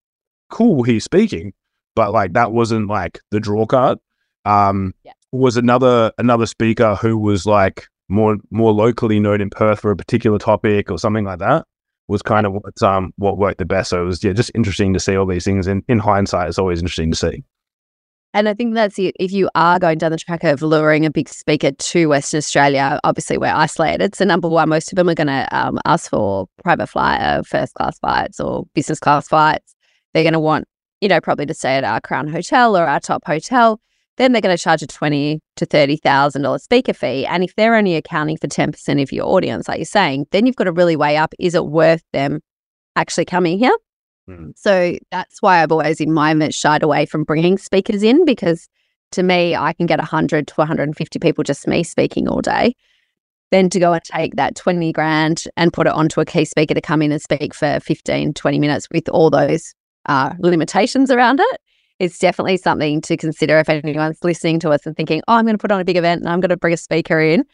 cool, 0.48 0.82
he's 0.82 1.04
speaking," 1.04 1.52
but 1.94 2.12
like 2.12 2.32
that 2.32 2.52
wasn't 2.52 2.88
like 2.88 3.20
the 3.30 3.40
draw 3.40 3.66
card. 3.66 3.98
Um, 4.46 4.94
yeah. 5.04 5.12
Was 5.32 5.58
another 5.58 6.12
another 6.16 6.46
speaker 6.46 6.94
who 6.94 7.18
was 7.18 7.44
like 7.44 7.88
more 8.08 8.38
more 8.50 8.72
locally 8.72 9.20
known 9.20 9.42
in 9.42 9.50
Perth 9.50 9.80
for 9.80 9.90
a 9.90 9.96
particular 9.96 10.38
topic 10.38 10.90
or 10.90 10.98
something 10.98 11.24
like 11.24 11.40
that 11.40 11.66
was 12.08 12.22
kind 12.22 12.46
of 12.46 12.52
what 12.52 12.82
um 12.82 13.12
what 13.16 13.38
worked 13.38 13.58
the 13.58 13.64
best. 13.64 13.90
So 13.90 14.02
it 14.02 14.06
was 14.06 14.22
yeah, 14.22 14.32
just 14.32 14.50
interesting 14.54 14.92
to 14.94 15.00
see 15.00 15.16
all 15.16 15.26
these 15.26 15.44
things. 15.44 15.66
In 15.66 15.82
in 15.88 15.98
hindsight, 15.98 16.48
it's 16.48 16.58
always 16.58 16.80
interesting 16.80 17.10
to 17.10 17.16
see. 17.16 17.44
And 18.36 18.50
I 18.50 18.54
think 18.54 18.74
that's 18.74 18.98
it. 18.98 19.16
If 19.18 19.32
you 19.32 19.48
are 19.54 19.78
going 19.78 19.96
down 19.96 20.10
the 20.10 20.18
track 20.18 20.44
of 20.44 20.60
luring 20.60 21.06
a 21.06 21.10
big 21.10 21.26
speaker 21.26 21.70
to 21.70 22.06
Western 22.06 22.36
Australia, 22.36 23.00
obviously 23.02 23.38
we're 23.38 23.46
isolated. 23.46 24.14
So 24.14 24.26
number 24.26 24.46
one, 24.46 24.68
most 24.68 24.92
of 24.92 24.96
them 24.96 25.08
are 25.08 25.14
going 25.14 25.28
to 25.28 25.48
um, 25.52 25.78
ask 25.86 26.10
for 26.10 26.46
private 26.62 26.88
flight, 26.88 27.18
uh, 27.22 27.42
first 27.44 27.72
class 27.72 27.98
flights, 27.98 28.38
or 28.38 28.66
business 28.74 29.00
class 29.00 29.28
flights. 29.28 29.74
They're 30.12 30.22
going 30.22 30.34
to 30.34 30.38
want, 30.38 30.66
you 31.00 31.08
know, 31.08 31.18
probably 31.18 31.46
to 31.46 31.54
stay 31.54 31.76
at 31.76 31.84
our 31.84 31.98
Crown 31.98 32.28
Hotel 32.28 32.76
or 32.76 32.86
our 32.86 33.00
top 33.00 33.24
hotel. 33.24 33.80
Then 34.16 34.32
they're 34.32 34.42
going 34.42 34.56
to 34.56 34.62
charge 34.62 34.82
a 34.82 34.86
twenty 34.86 35.40
to 35.56 35.66
thirty 35.66 35.96
thousand 35.96 36.42
dollar 36.42 36.58
speaker 36.58 36.94
fee. 36.94 37.26
And 37.26 37.44
if 37.44 37.54
they're 37.54 37.74
only 37.74 37.96
accounting 37.96 38.38
for 38.38 38.48
ten 38.48 38.72
percent 38.72 39.00
of 39.00 39.12
your 39.12 39.26
audience, 39.26 39.68
like 39.68 39.78
you're 39.78 39.84
saying, 39.84 40.26
then 40.30 40.46
you've 40.46 40.56
got 40.56 40.64
to 40.64 40.72
really 40.72 40.96
weigh 40.96 41.16
up: 41.16 41.34
is 41.38 41.54
it 41.54 41.66
worth 41.66 42.02
them 42.12 42.40
actually 42.96 43.26
coming 43.26 43.58
here? 43.58 43.76
Mm. 44.28 44.52
So 44.56 44.96
that's 45.10 45.40
why 45.40 45.62
I've 45.62 45.72
always 45.72 46.00
in 46.00 46.12
my 46.12 46.32
event 46.32 46.54
shied 46.54 46.82
away 46.82 47.06
from 47.06 47.24
bringing 47.24 47.58
speakers 47.58 48.02
in 48.02 48.24
because 48.24 48.68
to 49.12 49.22
me, 49.22 49.54
I 49.54 49.72
can 49.72 49.86
get 49.86 49.98
100 49.98 50.48
to 50.48 50.54
150 50.56 51.18
people 51.18 51.44
just 51.44 51.66
me 51.66 51.82
speaking 51.82 52.28
all 52.28 52.40
day. 52.40 52.74
Then 53.52 53.70
to 53.70 53.78
go 53.78 53.92
and 53.92 54.02
take 54.02 54.34
that 54.36 54.56
20 54.56 54.92
grand 54.92 55.44
and 55.56 55.72
put 55.72 55.86
it 55.86 55.92
onto 55.92 56.20
a 56.20 56.24
key 56.24 56.44
speaker 56.44 56.74
to 56.74 56.80
come 56.80 57.00
in 57.00 57.12
and 57.12 57.22
speak 57.22 57.54
for 57.54 57.78
15, 57.80 58.34
20 58.34 58.58
minutes 58.58 58.88
with 58.90 59.08
all 59.08 59.30
those 59.30 59.72
uh, 60.06 60.34
limitations 60.40 61.10
around 61.10 61.40
it. 61.40 61.60
It's 61.98 62.18
definitely 62.18 62.58
something 62.58 63.00
to 63.02 63.16
consider 63.16 63.58
if 63.58 63.68
anyone's 63.68 64.22
listening 64.22 64.60
to 64.60 64.70
us 64.70 64.86
and 64.86 64.96
thinking, 64.96 65.22
oh, 65.28 65.34
I'm 65.34 65.44
going 65.44 65.56
to 65.56 65.60
put 65.60 65.72
on 65.72 65.80
a 65.80 65.84
big 65.84 65.96
event 65.96 66.20
and 66.20 66.28
I'm 66.28 66.40
going 66.40 66.50
to 66.50 66.56
bring 66.56 66.74
a 66.74 66.78
speaker 66.78 67.20
in. 67.20 67.44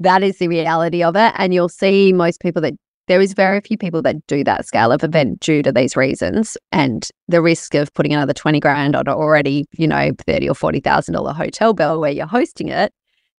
That 0.00 0.22
is 0.22 0.38
the 0.38 0.48
reality 0.48 1.02
of 1.02 1.14
it. 1.16 1.32
And 1.36 1.52
you'll 1.52 1.68
see 1.68 2.12
most 2.12 2.40
people 2.40 2.62
that 2.62 2.74
there 3.08 3.20
is 3.20 3.34
very 3.34 3.60
few 3.60 3.76
people 3.76 4.00
that 4.02 4.26
do 4.26 4.44
that 4.44 4.66
scale 4.66 4.92
of 4.92 5.04
event 5.04 5.40
due 5.40 5.62
to 5.62 5.72
these 5.72 5.96
reasons. 5.96 6.56
And 6.70 7.08
the 7.28 7.42
risk 7.42 7.74
of 7.74 7.92
putting 7.94 8.12
another 8.12 8.32
20 8.32 8.60
grand 8.60 8.96
on 8.96 9.08
already, 9.08 9.66
you 9.72 9.86
know, 9.86 10.12
30 10.26 10.48
or 10.48 10.54
$40,000 10.54 11.34
hotel 11.34 11.74
bill 11.74 12.00
where 12.00 12.12
you're 12.12 12.26
hosting 12.26 12.68
it, 12.68 12.92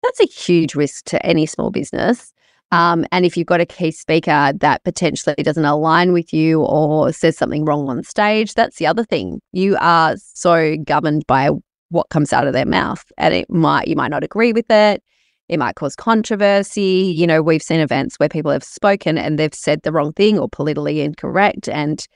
that's 0.02 0.20
a 0.20 0.26
huge 0.26 0.74
risk 0.74 1.04
to 1.06 1.24
any 1.24 1.46
small 1.46 1.70
business. 1.70 2.32
Um, 2.72 3.04
and 3.12 3.26
if 3.26 3.36
you've 3.36 3.46
got 3.46 3.60
a 3.60 3.66
key 3.66 3.90
speaker 3.90 4.50
that 4.60 4.82
potentially 4.82 5.34
doesn't 5.36 5.64
align 5.64 6.14
with 6.14 6.32
you 6.32 6.62
or 6.62 7.12
says 7.12 7.36
something 7.36 7.66
wrong 7.66 7.88
on 7.90 8.02
stage, 8.02 8.54
that's 8.54 8.78
the 8.78 8.86
other 8.86 9.04
thing. 9.04 9.42
You 9.52 9.76
are 9.78 10.16
so 10.16 10.76
governed 10.78 11.26
by 11.26 11.50
what 11.90 12.08
comes 12.08 12.32
out 12.32 12.46
of 12.46 12.54
their 12.54 12.64
mouth, 12.64 13.04
and 13.18 13.34
it 13.34 13.50
might 13.50 13.88
you 13.88 13.94
might 13.94 14.10
not 14.10 14.24
agree 14.24 14.54
with 14.54 14.70
it. 14.70 15.02
It 15.50 15.58
might 15.58 15.74
cause 15.74 15.94
controversy. 15.94 17.12
You 17.14 17.26
know, 17.26 17.42
we've 17.42 17.62
seen 17.62 17.80
events 17.80 18.16
where 18.16 18.30
people 18.30 18.50
have 18.50 18.64
spoken 18.64 19.18
and 19.18 19.38
they've 19.38 19.54
said 19.54 19.82
the 19.82 19.92
wrong 19.92 20.14
thing 20.14 20.38
or 20.38 20.48
politically 20.48 21.02
incorrect. 21.02 21.68
And 21.68 22.06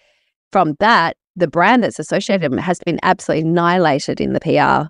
from 0.52 0.74
that, 0.80 1.18
the 1.34 1.48
brand 1.48 1.84
that's 1.84 1.98
associated 1.98 2.58
has 2.58 2.78
been 2.78 2.98
absolutely 3.02 3.50
annihilated 3.50 4.22
in 4.22 4.32
the 4.32 4.40
PR, 4.40 4.88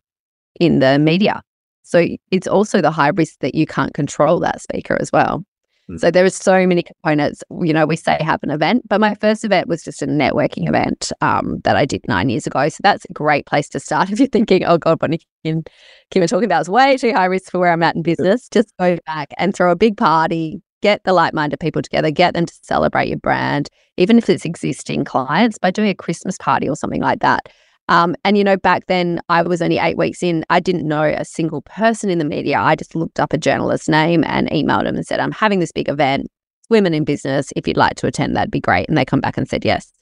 in 0.60 0.78
the 0.78 1.00
media. 1.00 1.42
So 1.82 2.06
it's 2.30 2.46
also 2.46 2.80
the 2.80 2.92
high 2.92 3.08
risk 3.08 3.40
that 3.40 3.56
you 3.56 3.66
can't 3.66 3.94
control 3.94 4.38
that 4.40 4.60
speaker 4.60 4.96
as 5.00 5.10
well. 5.10 5.44
Mm. 5.90 6.00
So 6.00 6.10
there 6.10 6.24
are 6.24 6.30
so 6.30 6.66
many 6.66 6.82
components. 6.82 7.42
You 7.62 7.72
know, 7.72 7.86
we 7.86 7.96
say 7.96 8.18
have 8.20 8.42
an 8.42 8.50
event, 8.50 8.88
but 8.88 9.00
my 9.00 9.14
first 9.14 9.44
event 9.44 9.68
was 9.68 9.82
just 9.82 10.02
a 10.02 10.06
networking 10.06 10.68
event 10.68 11.12
um, 11.20 11.60
that 11.64 11.76
I 11.76 11.84
did 11.84 12.02
nine 12.08 12.28
years 12.28 12.46
ago. 12.46 12.68
So 12.68 12.80
that's 12.82 13.04
a 13.08 13.12
great 13.12 13.46
place 13.46 13.68
to 13.70 13.80
start 13.80 14.10
if 14.12 14.18
you're 14.18 14.28
thinking, 14.28 14.64
oh 14.64 14.78
God, 14.78 15.00
what 15.00 15.10
Kim, 15.44 15.64
Kim 16.10 16.22
are 16.22 16.26
talking 16.26 16.46
about 16.46 16.62
is 16.62 16.68
way 16.68 16.96
too 16.96 17.12
high 17.12 17.26
risk 17.26 17.50
for 17.50 17.58
where 17.58 17.72
I'm 17.72 17.82
at 17.82 17.96
in 17.96 18.02
business. 18.02 18.48
Just 18.48 18.72
go 18.78 18.98
back 19.06 19.32
and 19.38 19.54
throw 19.54 19.70
a 19.70 19.76
big 19.76 19.96
party, 19.96 20.60
get 20.82 21.02
the 21.04 21.12
like-minded 21.12 21.60
people 21.60 21.82
together, 21.82 22.10
get 22.10 22.34
them 22.34 22.46
to 22.46 22.54
celebrate 22.62 23.08
your 23.08 23.18
brand, 23.18 23.68
even 23.96 24.18
if 24.18 24.28
it's 24.28 24.44
existing 24.44 25.04
clients, 25.04 25.58
by 25.58 25.70
doing 25.70 25.88
a 25.88 25.94
Christmas 25.94 26.36
party 26.38 26.68
or 26.68 26.76
something 26.76 27.02
like 27.02 27.20
that. 27.20 27.48
Um, 27.88 28.16
and, 28.24 28.36
you 28.36 28.42
know, 28.42 28.56
back 28.56 28.86
then 28.86 29.20
I 29.28 29.42
was 29.42 29.62
only 29.62 29.78
eight 29.78 29.96
weeks 29.96 30.22
in. 30.22 30.44
I 30.50 30.60
didn't 30.60 30.88
know 30.88 31.02
a 31.02 31.24
single 31.24 31.62
person 31.62 32.10
in 32.10 32.18
the 32.18 32.24
media. 32.24 32.58
I 32.58 32.74
just 32.74 32.94
looked 32.96 33.20
up 33.20 33.32
a 33.32 33.38
journalist's 33.38 33.88
name 33.88 34.24
and 34.24 34.50
emailed 34.50 34.86
him 34.86 34.96
and 34.96 35.06
said, 35.06 35.20
I'm 35.20 35.32
having 35.32 35.60
this 35.60 35.72
big 35.72 35.88
event, 35.88 36.28
women 36.68 36.94
in 36.94 37.04
business. 37.04 37.52
If 37.54 37.68
you'd 37.68 37.76
like 37.76 37.94
to 37.96 38.06
attend, 38.06 38.34
that'd 38.36 38.50
be 38.50 38.60
great. 38.60 38.88
And 38.88 38.98
they 38.98 39.04
come 39.04 39.20
back 39.20 39.36
and 39.36 39.48
said 39.48 39.64
yes. 39.64 39.92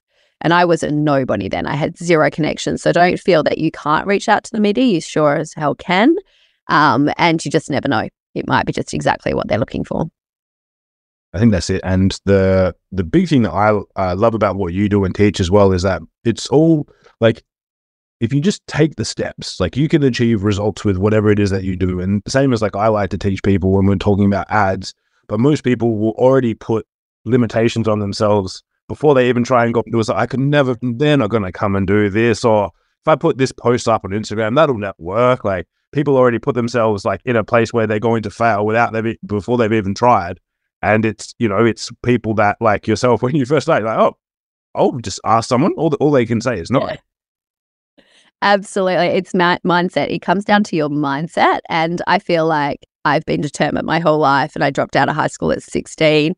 And 0.41 0.55
I 0.55 0.64
was 0.64 0.83
a 0.83 0.91
nobody 0.91 1.49
then. 1.49 1.67
I 1.67 1.75
had 1.75 1.97
zero 1.99 2.31
connections. 2.31 2.83
So 2.83 2.93
don't 2.93 3.21
feel 3.21 3.43
that 3.43 3.59
you 3.59 3.71
can't 3.71 4.07
reach 4.07 4.29
out 4.29 4.45
to 4.45 4.50
the 4.50 4.61
media. 4.61 4.85
You 4.85 5.00
sure 5.00 5.37
as 5.37 5.53
hell 5.55 5.75
can. 5.75 6.17
Um, 6.69 7.11
and 7.19 7.45
you 7.45 7.50
just 7.50 7.71
never 7.71 7.88
know. 7.88 8.09
It 8.35 8.49
might 8.49 8.67
be 8.67 8.73
just 8.73 8.95
exactly 8.95 9.35
what 9.35 9.49
they're 9.49 9.59
looking 9.59 9.85
for. 9.85 10.07
I 11.35 11.38
think 11.38 11.50
that's 11.50 11.69
it. 11.69 11.81
And 11.85 12.19
the 12.25 12.75
the 12.93 13.05
big 13.05 13.29
thing 13.29 13.43
that 13.43 13.53
I 13.53 13.81
uh, 13.97 14.14
love 14.17 14.35
about 14.35 14.57
what 14.57 14.73
you 14.73 14.88
do 14.88 15.05
and 15.05 15.14
teach 15.14 15.41
as 15.41 15.50
well 15.50 15.73
is 15.73 15.83
that 15.83 16.00
it's 16.25 16.47
all 16.47 16.88
like 17.21 17.43
if 18.21 18.33
you 18.33 18.40
just 18.40 18.66
take 18.66 18.97
the 18.97 19.04
steps, 19.04 19.61
like 19.61 19.76
you 19.76 19.88
can 19.88 20.02
achieve 20.02 20.44
results 20.44 20.85
with 20.85 20.97
whatever 20.97 21.30
it 21.30 21.38
is 21.38 21.50
that 21.50 21.64
you 21.64 21.76
do. 21.76 22.00
And 22.00 22.23
the 22.25 22.30
same 22.30 22.52
as 22.52 22.62
like 22.62 22.76
I 22.76 22.88
like 22.88 23.11
to 23.11 23.18
teach 23.18 23.42
people 23.42 23.73
when 23.73 23.87
we're 23.87 23.97
talking 23.97 24.26
about 24.26 24.50
ads, 24.50 24.94
but 25.28 25.40
most 25.40 25.64
people 25.64 25.99
will 25.99 26.12
already 26.12 26.54
put 26.54 26.87
limitations 27.25 27.88
on 27.88 27.99
themselves 27.99 28.62
before 28.88 29.14
they 29.14 29.28
even 29.28 29.44
try 29.44 29.64
and 29.64 29.75
go 29.75 29.83
it. 29.87 30.11
I 30.11 30.26
could 30.26 30.40
never, 30.40 30.76
they're 30.80 31.16
not 31.16 31.30
going 31.30 31.42
to 31.42 31.52
come 31.52 31.75
and 31.75 31.87
do 31.87 32.11
this. 32.11 32.44
Or 32.44 32.71
if 33.02 33.09
I 33.09 33.16
put 33.16 33.38
this 33.38 33.52
post 33.52 33.88
up 33.88 34.04
on 34.04 34.11
Instagram, 34.11 34.56
that'll 34.56 34.78
not 34.78 34.99
work. 35.00 35.44
Like 35.44 35.66
people 35.92 36.16
already 36.16 36.38
put 36.38 36.54
themselves 36.54 37.04
like 37.04 37.21
in 37.25 37.37
a 37.37 37.44
place 37.44 37.73
where 37.73 37.87
they're 37.87 37.99
going 37.99 38.23
to 38.23 38.30
fail 38.30 38.64
without 38.66 38.92
them 38.92 39.14
before 39.26 39.59
they've 39.59 39.73
even 39.73 39.94
tried. 39.94 40.38
And 40.83 41.04
it's, 41.04 41.35
you 41.38 41.49
know, 41.49 41.64
it's 41.64 41.90
people 42.02 42.35
that 42.35 42.59
like 42.61 42.87
yourself 42.87 43.23
when 43.23 43.35
you 43.35 43.47
first 43.47 43.66
start, 43.66 43.83
like, 43.83 43.99
oh, 43.99 44.16
I'll 44.75 44.92
just 44.99 45.21
ask 45.25 45.49
someone. 45.49 45.73
All, 45.75 45.90
the, 45.90 45.97
all 45.99 46.11
they 46.11 46.26
can 46.26 46.40
say 46.40 46.59
is 46.59 46.71
no. 46.71 46.87
Yeah. 46.87 46.97
Absolutely. 48.43 49.07
It's 49.07 49.33
mindset. 49.33 50.11
It 50.11 50.21
comes 50.21 50.45
down 50.45 50.64
to 50.64 50.76
your 50.76 50.88
mindset. 50.88 51.61
And 51.69 52.03
I 52.07 52.19
feel 52.19 52.47
like 52.47 52.87
I've 53.05 53.25
been 53.25 53.41
determined 53.41 53.87
my 53.87 54.00
whole 54.00 54.19
life. 54.19 54.55
And 54.55 54.62
I 54.62 54.71
dropped 54.71 54.97
out 54.97 55.09
of 55.09 55.14
high 55.14 55.29
school 55.29 55.53
at 55.53 55.62
16. 55.62 56.35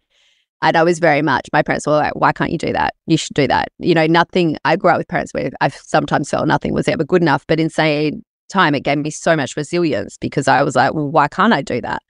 And 0.62 0.76
I 0.76 0.82
was 0.82 0.98
very 1.00 1.20
much, 1.20 1.48
my 1.52 1.62
parents 1.62 1.86
were 1.86 1.92
like, 1.92 2.16
why 2.16 2.32
can't 2.32 2.50
you 2.50 2.58
do 2.58 2.72
that? 2.72 2.94
You 3.06 3.18
should 3.18 3.34
do 3.34 3.46
that. 3.46 3.68
You 3.78 3.94
know, 3.94 4.06
nothing, 4.06 4.56
I 4.64 4.76
grew 4.76 4.90
up 4.90 4.96
with 4.98 5.08
parents 5.08 5.34
where 5.34 5.50
I've 5.60 5.74
sometimes 5.74 6.30
felt 6.30 6.48
nothing 6.48 6.72
was 6.72 6.88
ever 6.88 7.04
good 7.04 7.20
enough. 7.20 7.46
But 7.46 7.60
in 7.60 7.68
saying 7.68 8.24
time, 8.48 8.74
it 8.74 8.80
gave 8.80 8.96
me 8.98 9.10
so 9.10 9.36
much 9.36 9.54
resilience 9.56 10.16
because 10.18 10.48
I 10.48 10.62
was 10.62 10.74
like, 10.74 10.94
well, 10.94 11.10
why 11.10 11.28
can't 11.28 11.52
I 11.52 11.60
do 11.60 11.82
that? 11.82 12.02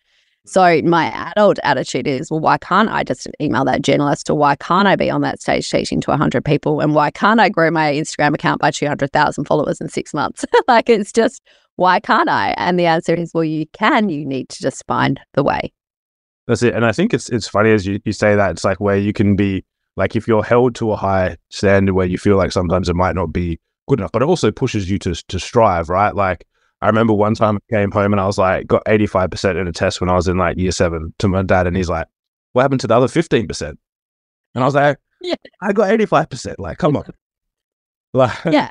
So 0.47 0.81
my 0.83 1.07
adult 1.07 1.59
attitude 1.65 2.07
is, 2.07 2.31
well, 2.31 2.41
why 2.41 2.57
can't 2.59 2.89
I 2.89 3.03
just 3.03 3.27
email 3.41 3.65
that 3.65 3.83
journalist 3.83 4.31
or 4.31 4.37
why 4.37 4.55
can't 4.57 4.87
I 4.87 4.95
be 4.95 5.11
on 5.11 5.21
that 5.23 5.41
stage 5.41 5.69
teaching 5.69 6.01
to 6.03 6.11
100 6.11 6.45
people? 6.45 6.81
And 6.81 6.95
why 6.95 7.11
can't 7.11 7.41
I 7.41 7.49
grow 7.49 7.71
my 7.71 7.93
Instagram 7.93 8.35
account 8.35 8.61
by 8.61 8.71
200,000 8.71 9.45
followers 9.45 9.81
in 9.81 9.89
six 9.89 10.15
months? 10.15 10.45
like 10.69 10.89
it's 10.89 11.11
just, 11.13 11.43
why 11.75 11.99
can't 11.99 12.29
I? 12.29 12.55
And 12.57 12.79
the 12.79 12.87
answer 12.87 13.15
is, 13.15 13.33
well, 13.35 13.45
you 13.45 13.67
can. 13.73 14.09
You 14.09 14.25
need 14.25 14.49
to 14.51 14.63
just 14.63 14.87
find 14.87 15.21
the 15.35 15.43
way. 15.43 15.73
That's 16.47 16.63
it. 16.63 16.75
And 16.75 16.87
I 16.87 16.93
think 16.93 17.13
it's 17.13 17.29
it's 17.29 17.49
funny 17.49 17.73
as 17.73 17.87
you, 17.87 18.01
you 18.05 18.13
say 18.13 18.37
that. 18.37 18.53
It's 18.53 18.65
like 18.65 18.79
where 18.79 18.97
you 18.97 19.13
can 19.13 19.35
be, 19.35 19.65
like 19.97 20.15
if 20.15 20.29
you're 20.29 20.45
held 20.45 20.77
to 20.77 20.93
a 20.93 20.97
high 20.97 21.37
standard 21.51 21.95
where 21.95 22.07
you 22.07 22.19
feel 22.19 22.37
like 22.37 22.53
sometimes 22.53 22.89
it 22.89 22.95
might 22.95 23.17
not 23.17 23.33
be 23.33 23.59
good 23.89 23.99
enough, 23.99 24.13
but 24.13 24.23
it 24.23 24.27
also 24.27 24.53
pushes 24.53 24.89
you 24.89 24.99
to 25.01 25.15
to 25.27 25.41
strive, 25.41 25.89
right? 25.89 26.15
Like 26.15 26.47
I 26.83 26.89
remember 26.89 27.15
one 27.15 27.35
time 27.35 27.57
I 27.57 27.75
came 27.75 27.91
home 27.91 28.13
and 28.13 28.21
I 28.21 28.27
was 28.27 28.39
like, 28.39 28.67
got 28.67 28.85
85% 28.85 29.61
in 29.61 29.67
a 29.67 29.73
test 29.73 30.01
when 30.01 30.11
I 30.11 30.15
was 30.15 30.29
in 30.29 30.37
like 30.37 30.59
year 30.59 30.73
seven 30.73 31.15
to 31.19 31.29
my 31.29 31.43
dad. 31.43 31.67
And 31.67 31.77
he's 31.77 31.89
like, 31.89 32.07
what 32.53 32.63
happened 32.63 32.81
to 32.83 32.87
the 32.87 32.97
other 32.97 33.07
15%? 33.07 33.63
And 33.69 33.79
I 34.55 34.65
was 34.65 34.75
like, 34.75 34.99
yeah, 35.23 35.35
I 35.63 35.73
got 35.73 35.91
85%. 35.91 36.57
Like, 36.59 36.79
come 36.79 36.97
on. 36.97 37.05
Like, 38.13 38.39
yeah. 38.47 38.71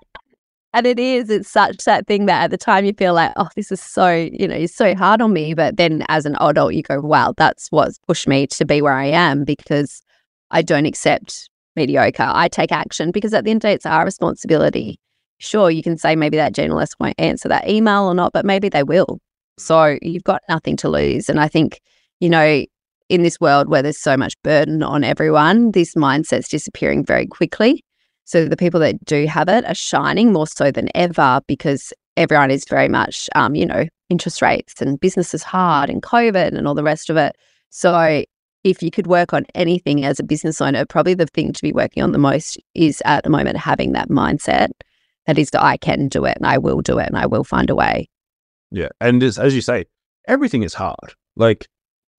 And 0.74 0.88
it 0.88 0.98
is, 0.98 1.30
it's 1.30 1.50
such 1.50 1.78
that 1.86 2.08
thing 2.08 2.26
that 2.26 2.46
at 2.46 2.52
the 2.52 2.58
time 2.58 2.84
you 2.84 2.94
feel 2.94 3.14
like, 3.14 3.32
oh, 3.36 3.48
this 3.56 3.72
is 3.72 3.80
so, 3.80 4.10
you 4.10 4.48
know, 4.48 4.56
it's 4.56 4.74
so 4.74 4.96
hard 4.96 5.22
on 5.22 5.34
me. 5.34 5.54
But 5.54 5.78
then 5.78 6.04
as 6.08 6.26
an 6.26 6.36
adult, 6.42 6.74
you 6.74 6.82
go, 6.82 7.00
wow, 7.00 7.36
that's 7.38 7.68
what's 7.70 8.00
pushed 8.00 8.28
me 8.28 8.48
to 8.48 8.66
be 8.66 8.82
where 8.82 8.94
I 8.94 9.06
am 9.06 9.44
because 9.44 10.02
I 10.50 10.64
don't 10.64 10.88
accept 10.88 11.48
mediocre. 11.76 12.26
I 12.28 12.48
take 12.48 12.72
action 12.72 13.12
because 13.12 13.36
at 13.36 13.44
the 13.44 13.52
end 13.52 13.58
of 13.58 13.62
the 13.62 13.68
day, 13.68 13.74
it's 13.74 13.86
our 13.86 14.04
responsibility 14.04 15.00
sure, 15.40 15.70
you 15.70 15.84
can 15.84 15.98
say 15.98 16.16
maybe 16.16 16.38
that 16.38 16.54
journalist 16.54 16.96
won't 17.00 17.20
answer 17.20 17.48
that 17.50 17.68
email 17.70 18.04
or 18.04 18.14
not, 18.14 18.34
but 18.34 18.46
maybe 18.46 18.70
they 18.70 18.84
will. 18.84 19.20
So 19.58 19.98
you've 20.02 20.24
got 20.24 20.42
nothing 20.50 20.76
to 20.78 20.90
lose. 20.90 21.30
And 21.30 21.40
I 21.40 21.48
think, 21.48 21.82
you 22.20 22.30
know, 22.30 22.66
in 23.10 23.24
this 23.24 23.40
world 23.40 23.70
where 23.70 23.82
there's 23.82 24.00
so 24.00 24.18
much 24.18 24.34
burden 24.44 24.84
on 24.84 25.04
everyone, 25.04 25.72
this 25.72 25.96
mindset's 25.96 26.50
disappearing 26.50 27.06
very 27.06 27.28
quickly. 27.28 27.84
So 28.26 28.46
the 28.46 28.58
people 28.58 28.80
that 28.80 29.04
do 29.06 29.28
have 29.28 29.48
it 29.50 29.66
are 29.66 29.76
shining 29.76 30.34
more 30.34 30.48
so 30.48 30.72
than 30.72 30.90
ever 30.96 31.42
because 31.48 31.94
everyone 32.18 32.50
is 32.50 32.66
very 32.68 32.90
much, 32.90 33.30
um, 33.36 33.54
you 33.54 33.66
know, 33.66 33.86
interest 34.10 34.42
rates 34.42 34.82
and 34.82 35.00
business 35.00 35.34
is 35.34 35.44
hard 35.44 35.90
and 35.90 36.02
COVID 36.02 36.56
and 36.56 36.68
all 36.68 36.74
the 36.74 36.84
rest 36.84 37.10
of 37.10 37.18
it. 37.18 37.36
So 37.70 38.24
if 38.64 38.82
you 38.82 38.90
could 38.90 39.06
work 39.06 39.32
on 39.34 39.46
anything 39.54 40.04
as 40.04 40.20
a 40.20 40.24
business 40.24 40.60
owner, 40.60 40.86
probably 40.86 41.14
the 41.14 41.28
thing 41.28 41.54
to 41.54 41.62
be 41.62 41.72
working 41.72 42.02
on 42.02 42.12
the 42.12 42.18
most 42.18 42.58
is 42.74 43.02
at 43.06 43.24
the 43.24 43.30
moment 43.30 43.58
having 43.58 43.92
that 43.92 44.10
mindset 44.10 44.70
that 45.28 45.38
is 45.38 45.52
that 45.52 45.64
I 45.64 45.78
can 45.78 46.08
do 46.08 46.26
it 46.26 46.38
and 46.38 46.46
I 46.46 46.58
will 46.58 46.82
do 46.82 46.98
it 47.00 47.08
and 47.08 47.18
I 47.18 47.26
will 47.26 47.44
find 47.44 47.70
a 47.70 47.76
way. 47.76 48.10
Yeah. 48.72 48.90
And 49.00 49.22
as 49.24 49.56
you 49.56 49.62
say, 49.62 49.86
everything 50.28 50.64
is 50.64 50.74
hard. 50.74 51.14
Like 51.36 51.68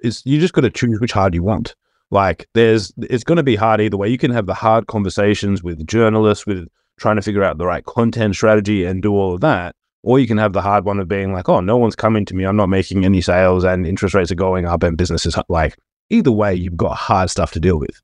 it's 0.01 0.25
you 0.25 0.41
just 0.41 0.55
got 0.55 0.63
to 0.63 0.71
choose 0.71 1.01
which 1.01 1.13
hard 1.13 1.35
you 1.35 1.43
want. 1.43 1.75
Like 2.11 2.49
there's 2.55 2.93
it's 2.99 3.25
going 3.25 3.37
to 3.37 3.43
be 3.43 3.57
hard 3.57 3.81
either 3.81 3.97
way. 3.97 4.09
You 4.09 4.19
can 4.19 4.31
have 4.31 4.47
the 4.47 4.55
hard 4.55 4.87
conversations 4.87 5.63
with 5.63 5.87
journalists 5.87 6.47
with 6.47 6.69
trying 6.99 7.17
to 7.17 7.23
figure 7.23 7.43
out 7.43 7.59
the 7.59 7.67
right 7.67 7.85
content 7.85 8.35
strategy 8.35 8.85
and 8.85 9.03
do 9.03 9.13
all 9.13 9.35
of 9.35 9.41
that. 9.41 9.75
Or 10.03 10.21
you 10.21 10.29
can 10.29 10.39
have 10.39 10.53
the 10.53 10.63
hard 10.63 10.85
one 10.85 11.01
of 11.01 11.09
being 11.09 11.33
like, 11.33 11.49
oh, 11.49 11.61
no 11.61 11.77
one's 11.77 11.97
coming 11.97 12.25
to 12.27 12.35
me. 12.35 12.45
I'm 12.45 12.55
not 12.55 12.69
making 12.69 13.05
any 13.05 13.21
sales 13.21 13.65
and 13.65 13.87
interest 13.87 14.15
rates 14.15 14.31
are 14.31 14.37
going 14.37 14.65
up 14.65 14.85
and 14.85 14.97
business 14.97 15.27
is 15.27 15.37
like 15.49 15.77
either 16.11 16.31
way, 16.31 16.55
you've 16.55 16.77
got 16.77 16.97
hard 16.97 17.29
stuff 17.29 17.51
to 17.53 17.61
deal 17.61 17.79
with. 17.79 18.01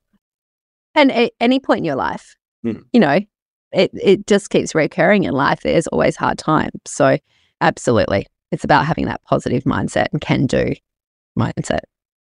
And 0.95 1.11
at 1.11 1.31
any 1.39 1.59
point 1.59 1.79
in 1.79 1.85
your 1.85 1.95
life, 1.95 2.35
mm. 2.65 2.83
you 2.91 2.99
know, 2.99 3.19
it, 3.73 3.91
it 3.93 4.27
just 4.27 4.49
keeps 4.49 4.75
recurring 4.75 5.23
in 5.23 5.33
life. 5.33 5.61
There's 5.61 5.87
always 5.87 6.15
hard 6.15 6.37
times. 6.37 6.71
So, 6.85 7.17
absolutely, 7.61 8.27
it's 8.51 8.63
about 8.63 8.85
having 8.85 9.05
that 9.05 9.23
positive 9.23 9.63
mindset 9.63 10.07
and 10.11 10.21
can 10.21 10.45
do 10.45 10.73
mindset. 11.37 11.81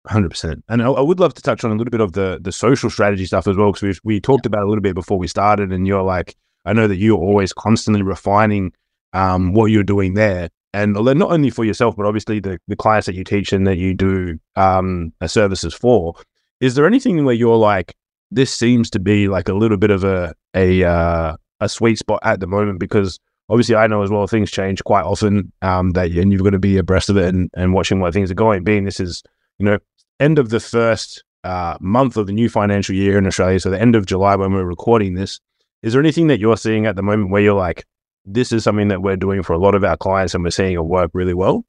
Hundred 0.08 0.30
percent, 0.30 0.64
and 0.70 0.82
I, 0.82 1.02
would 1.02 1.20
love 1.20 1.34
to 1.34 1.42
touch 1.42 1.64
on 1.64 1.72
a 1.72 1.76
little 1.76 1.92
bit 1.92 2.02
of 2.02 2.14
the 2.14 2.40
the 2.42 2.52
social 2.52 2.90
strategy 2.90 3.26
stuff 3.26 3.48
as 3.48 3.58
well 3.58 3.72
because 3.72 4.02
we 4.04 4.16
we 4.16 4.20
talked 4.22 4.46
about 4.46 4.64
a 4.64 4.68
little 4.68 4.82
bit 4.82 4.96
before 4.96 5.20
we 5.20 5.28
started, 5.28 5.72
and 5.74 5.86
you're 5.86 6.04
like, 6.04 6.36
I 6.66 6.74
know 6.74 6.88
that 6.88 6.96
you're 6.96 7.20
always 7.20 7.54
constantly 7.54 8.02
refining 8.02 8.72
um, 9.14 9.54
what 9.54 9.68
you're 9.68 9.84
doing 9.84 10.14
there 10.14 10.50
and 10.74 10.94
not 10.94 11.32
only 11.32 11.50
for 11.50 11.66
yourself, 11.66 11.96
but 11.96 12.06
obviously 12.06 12.40
the, 12.40 12.60
the 12.68 12.76
clients 12.76 13.08
that 13.08 13.16
you 13.16 13.24
teach 13.24 13.52
and 13.52 13.66
that 13.66 13.78
you 13.78 13.94
do 13.94 14.40
um, 14.56 15.12
services 15.26 15.74
for. 15.74 16.16
Is 16.62 16.76
there 16.76 16.86
anything 16.86 17.26
where 17.26 17.34
you're 17.34 17.58
like, 17.58 17.96
this 18.30 18.54
seems 18.54 18.90
to 18.92 19.00
be 19.00 19.28
like 19.28 19.50
a 19.50 19.54
little 19.54 19.78
bit 19.78 19.90
of 19.90 20.04
a 20.04 20.36
a 20.54 20.84
uh, 20.84 21.36
a 21.60 21.70
sweet 21.70 21.98
spot 21.98 22.20
at 22.24 22.40
the 22.40 22.48
moment 22.48 22.80
because 22.80 23.20
obviously 23.50 23.76
I 23.76 23.88
know 23.88 24.02
as 24.04 24.10
well 24.10 24.28
things 24.28 24.52
change 24.52 24.84
quite 24.84 25.04
often 25.04 25.52
um, 25.62 25.92
that 25.92 26.12
and 26.12 26.32
you've 26.32 26.44
got 26.44 26.52
to 26.52 26.60
be 26.60 26.78
abreast 26.78 27.10
of 27.10 27.18
it 27.18 27.34
and, 27.34 27.50
and 27.56 27.74
watching 27.74 28.00
where 28.00 28.12
things 28.12 28.32
are 28.32 28.36
going. 28.36 28.64
Being 28.64 28.86
this 28.86 29.00
is 29.00 29.24
you 29.58 29.66
know 29.66 29.80
end 30.20 30.40
of 30.40 30.50
the 30.50 30.60
first 30.60 31.24
uh, 31.44 31.78
month 31.80 32.18
of 32.18 32.28
the 32.28 32.34
new 32.34 32.50
financial 32.50 32.96
year 32.96 33.18
in 33.18 33.28
Australia, 33.28 33.60
so 33.60 33.70
the 33.70 33.82
end 33.82 33.96
of 33.96 34.06
July 34.06 34.36
when 34.36 34.54
we're 34.54 34.66
recording 34.66 35.16
this. 35.16 35.40
Is 35.82 35.94
there 35.94 36.02
anything 36.02 36.28
that 36.28 36.40
you're 36.40 36.58
seeing 36.58 36.86
at 36.86 36.98
the 36.98 37.02
moment 37.02 37.32
where 37.32 37.42
you're 37.42 37.54
like, 37.54 37.86
this 38.26 38.52
is 38.52 38.66
something 38.66 38.90
that 38.90 39.02
we're 39.02 39.16
doing 39.16 39.44
for 39.44 39.54
a 39.54 39.58
lot 39.58 39.76
of 39.76 39.84
our 39.86 39.96
clients 39.96 40.36
and 40.36 40.44
we're 40.44 40.50
seeing 40.50 40.74
it 40.74 40.84
work 40.84 41.12
really 41.14 41.34
well? 41.34 41.64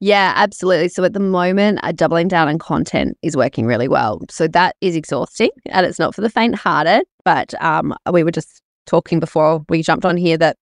Yeah, 0.00 0.34
absolutely. 0.36 0.88
So 0.88 1.04
at 1.04 1.14
the 1.14 1.20
moment, 1.20 1.80
uh, 1.82 1.92
doubling 1.92 2.28
down 2.28 2.48
on 2.48 2.58
content 2.58 3.16
is 3.22 3.36
working 3.36 3.66
really 3.66 3.88
well. 3.88 4.20
So 4.28 4.46
that 4.48 4.76
is 4.82 4.94
exhausting 4.94 5.50
and 5.66 5.86
it's 5.86 5.98
not 5.98 6.14
for 6.14 6.20
the 6.20 6.28
faint 6.28 6.54
hearted. 6.54 7.04
But 7.24 7.54
um, 7.62 7.94
we 8.12 8.22
were 8.22 8.30
just 8.30 8.60
talking 8.86 9.20
before 9.20 9.64
we 9.68 9.82
jumped 9.82 10.04
on 10.04 10.16
here 10.16 10.36
that 10.38 10.58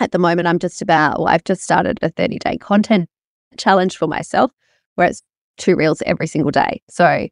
at 0.00 0.12
the 0.12 0.18
moment, 0.18 0.48
I'm 0.48 0.58
just 0.58 0.80
about, 0.80 1.18
well, 1.18 1.28
I've 1.28 1.44
just 1.44 1.62
started 1.62 1.98
a 2.02 2.08
30 2.08 2.38
day 2.38 2.56
content 2.56 3.08
challenge 3.58 3.96
for 3.96 4.06
myself 4.06 4.50
where 4.94 5.06
it's 5.06 5.22
two 5.58 5.76
reels 5.76 6.02
every 6.06 6.26
single 6.26 6.50
day. 6.50 6.82
So 6.88 7.28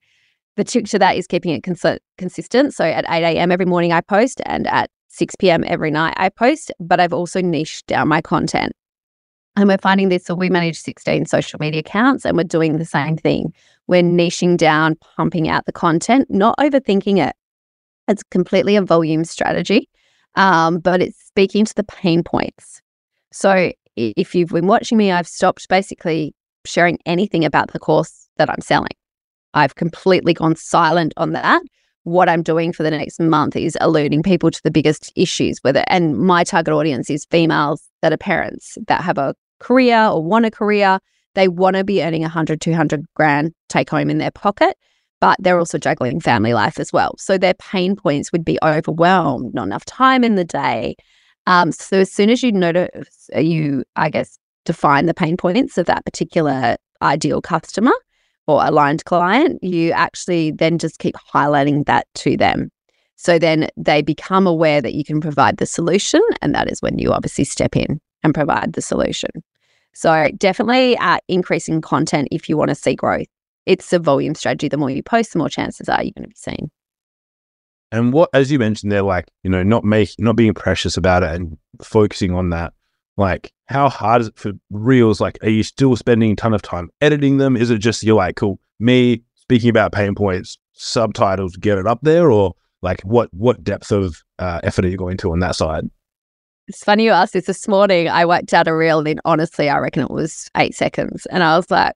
the 0.56 0.64
trick 0.64 0.85
to 0.87 0.99
that 0.99 1.16
is 1.16 1.26
keeping 1.26 1.52
it 1.52 1.62
cons- 1.62 1.99
consistent. 2.18 2.75
So 2.75 2.85
at 2.85 3.06
8 3.09 3.25
a.m. 3.25 3.50
every 3.50 3.66
morning, 3.66 3.92
I 3.92 4.02
post, 4.02 4.42
and 4.44 4.66
at 4.66 4.90
6 5.09 5.37
p.m. 5.37 5.64
every 5.66 5.90
night 5.90 6.14
I 6.16 6.28
post, 6.28 6.70
but 6.78 7.00
I've 7.00 7.14
also 7.14 7.40
niched 7.40 7.87
down 7.87 8.09
my 8.09 8.20
content. 8.20 8.72
And 9.57 9.69
we're 9.69 9.79
finding 9.79 10.09
this. 10.09 10.25
So 10.25 10.35
we 10.35 10.49
manage 10.49 10.79
16 10.79 11.27
social 11.27 11.59
media 11.61 11.81
accounts 11.81 12.25
and 12.25 12.37
we're 12.37 12.45
doing 12.45 12.79
the 12.79 12.85
same 12.85 13.17
thing. 13.17 13.53
We're 13.87 14.03
niching 14.03 14.57
down, 14.57 14.97
pumping 15.17 15.49
out 15.49 15.67
the 15.67 15.73
content, 15.73 16.31
not 16.31 16.57
overthinking 16.59 17.19
it. 17.19 17.35
It's 18.09 18.23
completely 18.25 18.77
a 18.77 18.83
volume 18.83 19.25
strategy, 19.25 19.89
um, 20.37 20.79
but 20.79 21.03
it's 21.03 21.19
speaking 21.19 21.65
to 21.65 21.75
the 21.75 21.85
pain 21.85 22.23
points. 22.23 22.81
So 23.33 23.73
if 23.97 24.35
you've 24.35 24.51
been 24.51 24.67
watching 24.67 24.99
me, 24.99 25.13
I've 25.13 25.29
stopped 25.29 25.69
basically 25.69 26.35
sharing 26.65 26.99
anything 27.07 27.45
about 27.45 27.73
the 27.73 27.79
course 27.79 28.29
that 28.37 28.51
I'm 28.51 28.61
selling. 28.61 28.89
I've 29.55 29.75
completely 29.75 30.35
gone 30.35 30.57
silent 30.57 31.13
on 31.17 31.33
that 31.33 31.63
what 32.05 32.29
I'm 32.29 32.43
doing 32.43 32.73
for 32.73 32.83
the 32.83 32.91
next 32.91 33.21
month 33.21 33.57
is 33.57 33.77
alerting 33.81 34.23
people 34.23 34.51
to 34.51 34.63
the 34.63 34.71
biggest 34.71 35.13
issues 35.17 35.61
it. 35.77 35.85
And 35.89 36.19
my 36.19 36.45
target 36.45 36.73
audience 36.73 37.11
is 37.11 37.27
females 37.27 37.83
that 38.03 38.13
are 38.13 38.19
parents 38.19 38.79
that 38.89 39.03
have 39.03 39.19
a 39.19 39.35
career 39.59 40.07
or 40.07 40.23
want 40.23 40.47
a 40.47 40.51
career. 40.51 40.99
They 41.35 41.49
want 41.49 41.77
to 41.77 41.85
be 41.85 42.03
earning 42.03 42.23
100, 42.23 42.61
200 42.61 43.05
grand 43.15 43.53
take 43.69 43.91
home 43.91 44.11
in 44.11 44.19
their 44.19 44.31
pocket, 44.31 44.77
but 45.21 45.37
they're 45.41 45.59
also 45.59 45.79
juggling 45.79 46.21
family 46.21 46.55
life 46.55 46.81
as 46.81 46.93
well. 46.93 47.15
So 47.19 47.39
their 47.39 47.55
pain 47.55 47.95
points 47.95 48.33
would 48.33 48.45
be 48.45 48.59
overwhelmed, 48.63 49.55
not 49.55 49.67
enough 49.67 49.85
time 49.85 50.25
in 50.25 50.35
the 50.35 50.45
day. 50.45 50.97
Um, 51.47 51.73
so 51.73 52.01
as 52.01 52.13
soon 52.13 52.31
as 52.31 52.43
you 52.43 52.53
notice, 52.53 53.31
uh, 53.35 53.41
you, 53.41 53.85
I 53.97 54.11
guess, 54.11 54.39
define 54.65 55.07
the 55.07 55.15
pain 55.15 55.37
points 55.37 55.79
of 55.79 55.87
that 55.87 56.05
particular 56.05 56.77
ideal 57.03 57.41
customer, 57.41 57.93
or 58.51 58.67
aligned 58.67 59.05
client, 59.05 59.63
you 59.63 59.93
actually 59.93 60.51
then 60.51 60.79
just 60.79 60.99
keep 60.99 61.15
highlighting 61.33 61.87
that 61.87 62.07
to 62.17 62.37
them. 62.37 62.71
So 63.17 63.39
then 63.39 63.69
they 63.77 64.03
become 64.03 64.47
aware 64.47 64.81
that 64.81 64.95
you 64.95 65.05
can 65.05 65.21
provide 65.21 65.59
the 65.59 65.67
solution. 65.67 66.23
And 66.43 66.55
that 66.55 66.71
is 66.71 66.81
when 66.83 66.99
you 66.99 67.13
obviously 67.13 67.45
step 67.45 67.77
in 67.77 68.01
and 68.23 68.35
provide 68.35 68.73
the 68.73 68.83
solution. 68.83 69.31
So 69.93 70.31
definitely 70.37 70.97
uh, 70.99 71.19
increasing 71.29 71.81
content 71.81 72.29
if 72.31 72.49
you 72.49 72.57
want 72.57 72.71
to 72.71 72.75
see 72.75 72.95
growth. 72.95 73.27
It's 73.67 73.93
a 73.93 73.99
volume 73.99 74.35
strategy. 74.35 74.69
The 74.69 74.79
more 74.79 74.91
you 74.91 75.03
post, 75.03 75.33
the 75.33 75.39
more 75.39 75.49
chances 75.49 75.89
are 75.89 76.03
you're 76.03 76.13
going 76.17 76.25
to 76.25 76.29
be 76.29 76.35
seen. 76.35 76.71
And 77.93 78.13
what, 78.13 78.31
as 78.33 78.51
you 78.51 78.59
mentioned, 78.59 78.91
they're 78.91 79.03
like, 79.03 79.29
you 79.43 79.51
know, 79.51 79.63
not 79.63 79.85
make, 79.85 80.11
not 80.19 80.37
being 80.37 80.55
precious 80.55 80.97
about 80.97 81.23
it 81.23 81.35
and 81.35 81.59
focusing 81.83 82.33
on 82.33 82.51
that. 82.51 82.73
Like, 83.20 83.52
how 83.66 83.90
hard 83.90 84.22
is 84.22 84.28
it 84.28 84.38
for 84.38 84.52
reels? 84.70 85.20
Like, 85.20 85.38
are 85.42 85.50
you 85.50 85.62
still 85.62 85.94
spending 85.94 86.33
a 86.33 86.37
ton 86.37 86.54
of 86.54 86.62
time 86.62 86.88
editing 87.02 87.37
them? 87.37 87.54
Is 87.54 87.68
it 87.68 87.76
just 87.76 88.02
you're 88.02 88.16
like, 88.16 88.37
cool, 88.37 88.59
me 88.78 89.22
speaking 89.35 89.68
about 89.68 89.92
pain 89.92 90.14
points, 90.14 90.56
subtitles, 90.72 91.54
get 91.56 91.76
it 91.76 91.87
up 91.87 91.98
there, 92.00 92.30
or 92.30 92.54
like 92.80 93.02
what 93.02 93.28
what 93.35 93.62
depth 93.62 93.92
of 93.92 94.22
uh, 94.38 94.61
effort 94.62 94.87
are 94.87 94.88
you 94.88 94.96
going 94.96 95.18
to 95.18 95.33
on 95.33 95.40
that 95.40 95.54
side? 95.54 95.85
It's 96.66 96.83
funny 96.83 97.04
you 97.04 97.11
asked 97.11 97.35
this 97.35 97.44
this 97.44 97.68
morning. 97.68 98.09
I 98.09 98.24
worked 98.24 98.54
out 98.54 98.66
a 98.66 98.74
reel, 98.74 99.06
and 99.06 99.20
honestly, 99.26 99.68
I 99.68 99.76
reckon 99.80 100.02
it 100.02 100.11
was 100.11 100.50
eight 100.56 100.74
seconds, 100.74 101.26
and 101.26 101.42
I 101.42 101.56
was 101.56 101.70
like, 101.70 101.92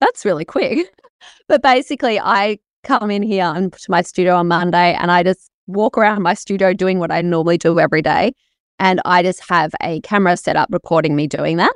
"That's 0.00 0.24
really 0.24 0.44
quick." 0.44 0.92
but 1.48 1.62
basically, 1.62 2.18
I 2.18 2.58
come 2.82 3.08
in 3.08 3.22
here 3.22 3.44
and 3.44 3.72
to 3.72 3.88
my 3.88 4.02
studio 4.02 4.34
on 4.34 4.48
Monday, 4.48 4.94
and 4.94 5.12
I 5.12 5.22
just 5.22 5.48
walk 5.68 5.96
around 5.96 6.22
my 6.22 6.34
studio 6.34 6.72
doing 6.72 6.98
what 6.98 7.12
I 7.12 7.22
normally 7.22 7.56
do 7.56 7.78
every 7.78 8.02
day. 8.02 8.32
And 8.78 9.00
I 9.04 9.22
just 9.22 9.48
have 9.48 9.72
a 9.82 10.00
camera 10.00 10.36
set 10.36 10.56
up 10.56 10.68
recording 10.72 11.14
me 11.16 11.26
doing 11.26 11.56
that. 11.58 11.74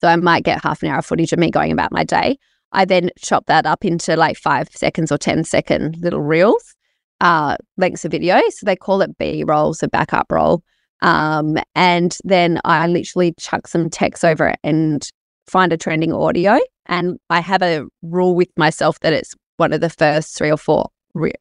So 0.00 0.08
I 0.08 0.16
might 0.16 0.44
get 0.44 0.62
half 0.62 0.82
an 0.82 0.90
hour 0.90 1.02
footage 1.02 1.32
of 1.32 1.38
me 1.38 1.50
going 1.50 1.72
about 1.72 1.92
my 1.92 2.04
day. 2.04 2.38
I 2.72 2.84
then 2.84 3.10
chop 3.18 3.46
that 3.46 3.66
up 3.66 3.84
into 3.84 4.16
like 4.16 4.36
five 4.36 4.68
seconds 4.70 5.10
or 5.10 5.18
10 5.18 5.44
second 5.44 5.96
little 5.98 6.20
reels, 6.20 6.74
uh, 7.20 7.56
lengths 7.76 8.04
of 8.04 8.12
video. 8.12 8.40
So 8.50 8.64
they 8.64 8.76
call 8.76 9.02
it 9.02 9.16
B 9.18 9.44
roll, 9.46 9.74
so 9.74 9.88
backup 9.88 10.30
roll. 10.30 10.62
Um, 11.00 11.56
and 11.74 12.16
then 12.24 12.60
I 12.64 12.86
literally 12.86 13.34
chuck 13.38 13.66
some 13.66 13.88
text 13.88 14.24
over 14.24 14.48
it 14.48 14.58
and 14.62 15.08
find 15.46 15.72
a 15.72 15.76
trending 15.76 16.12
audio. 16.12 16.58
And 16.86 17.18
I 17.30 17.40
have 17.40 17.62
a 17.62 17.86
rule 18.02 18.34
with 18.34 18.50
myself 18.56 19.00
that 19.00 19.12
it's 19.12 19.34
one 19.56 19.72
of 19.72 19.80
the 19.80 19.90
first 19.90 20.36
three 20.36 20.50
or 20.50 20.56
four 20.56 20.88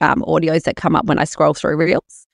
um, 0.01 0.21
audios 0.23 0.63
that 0.63 0.75
come 0.75 0.95
up 0.95 1.05
when 1.05 1.19
I 1.19 1.23
scroll 1.23 1.53
through 1.53 1.77
reels 1.77 2.26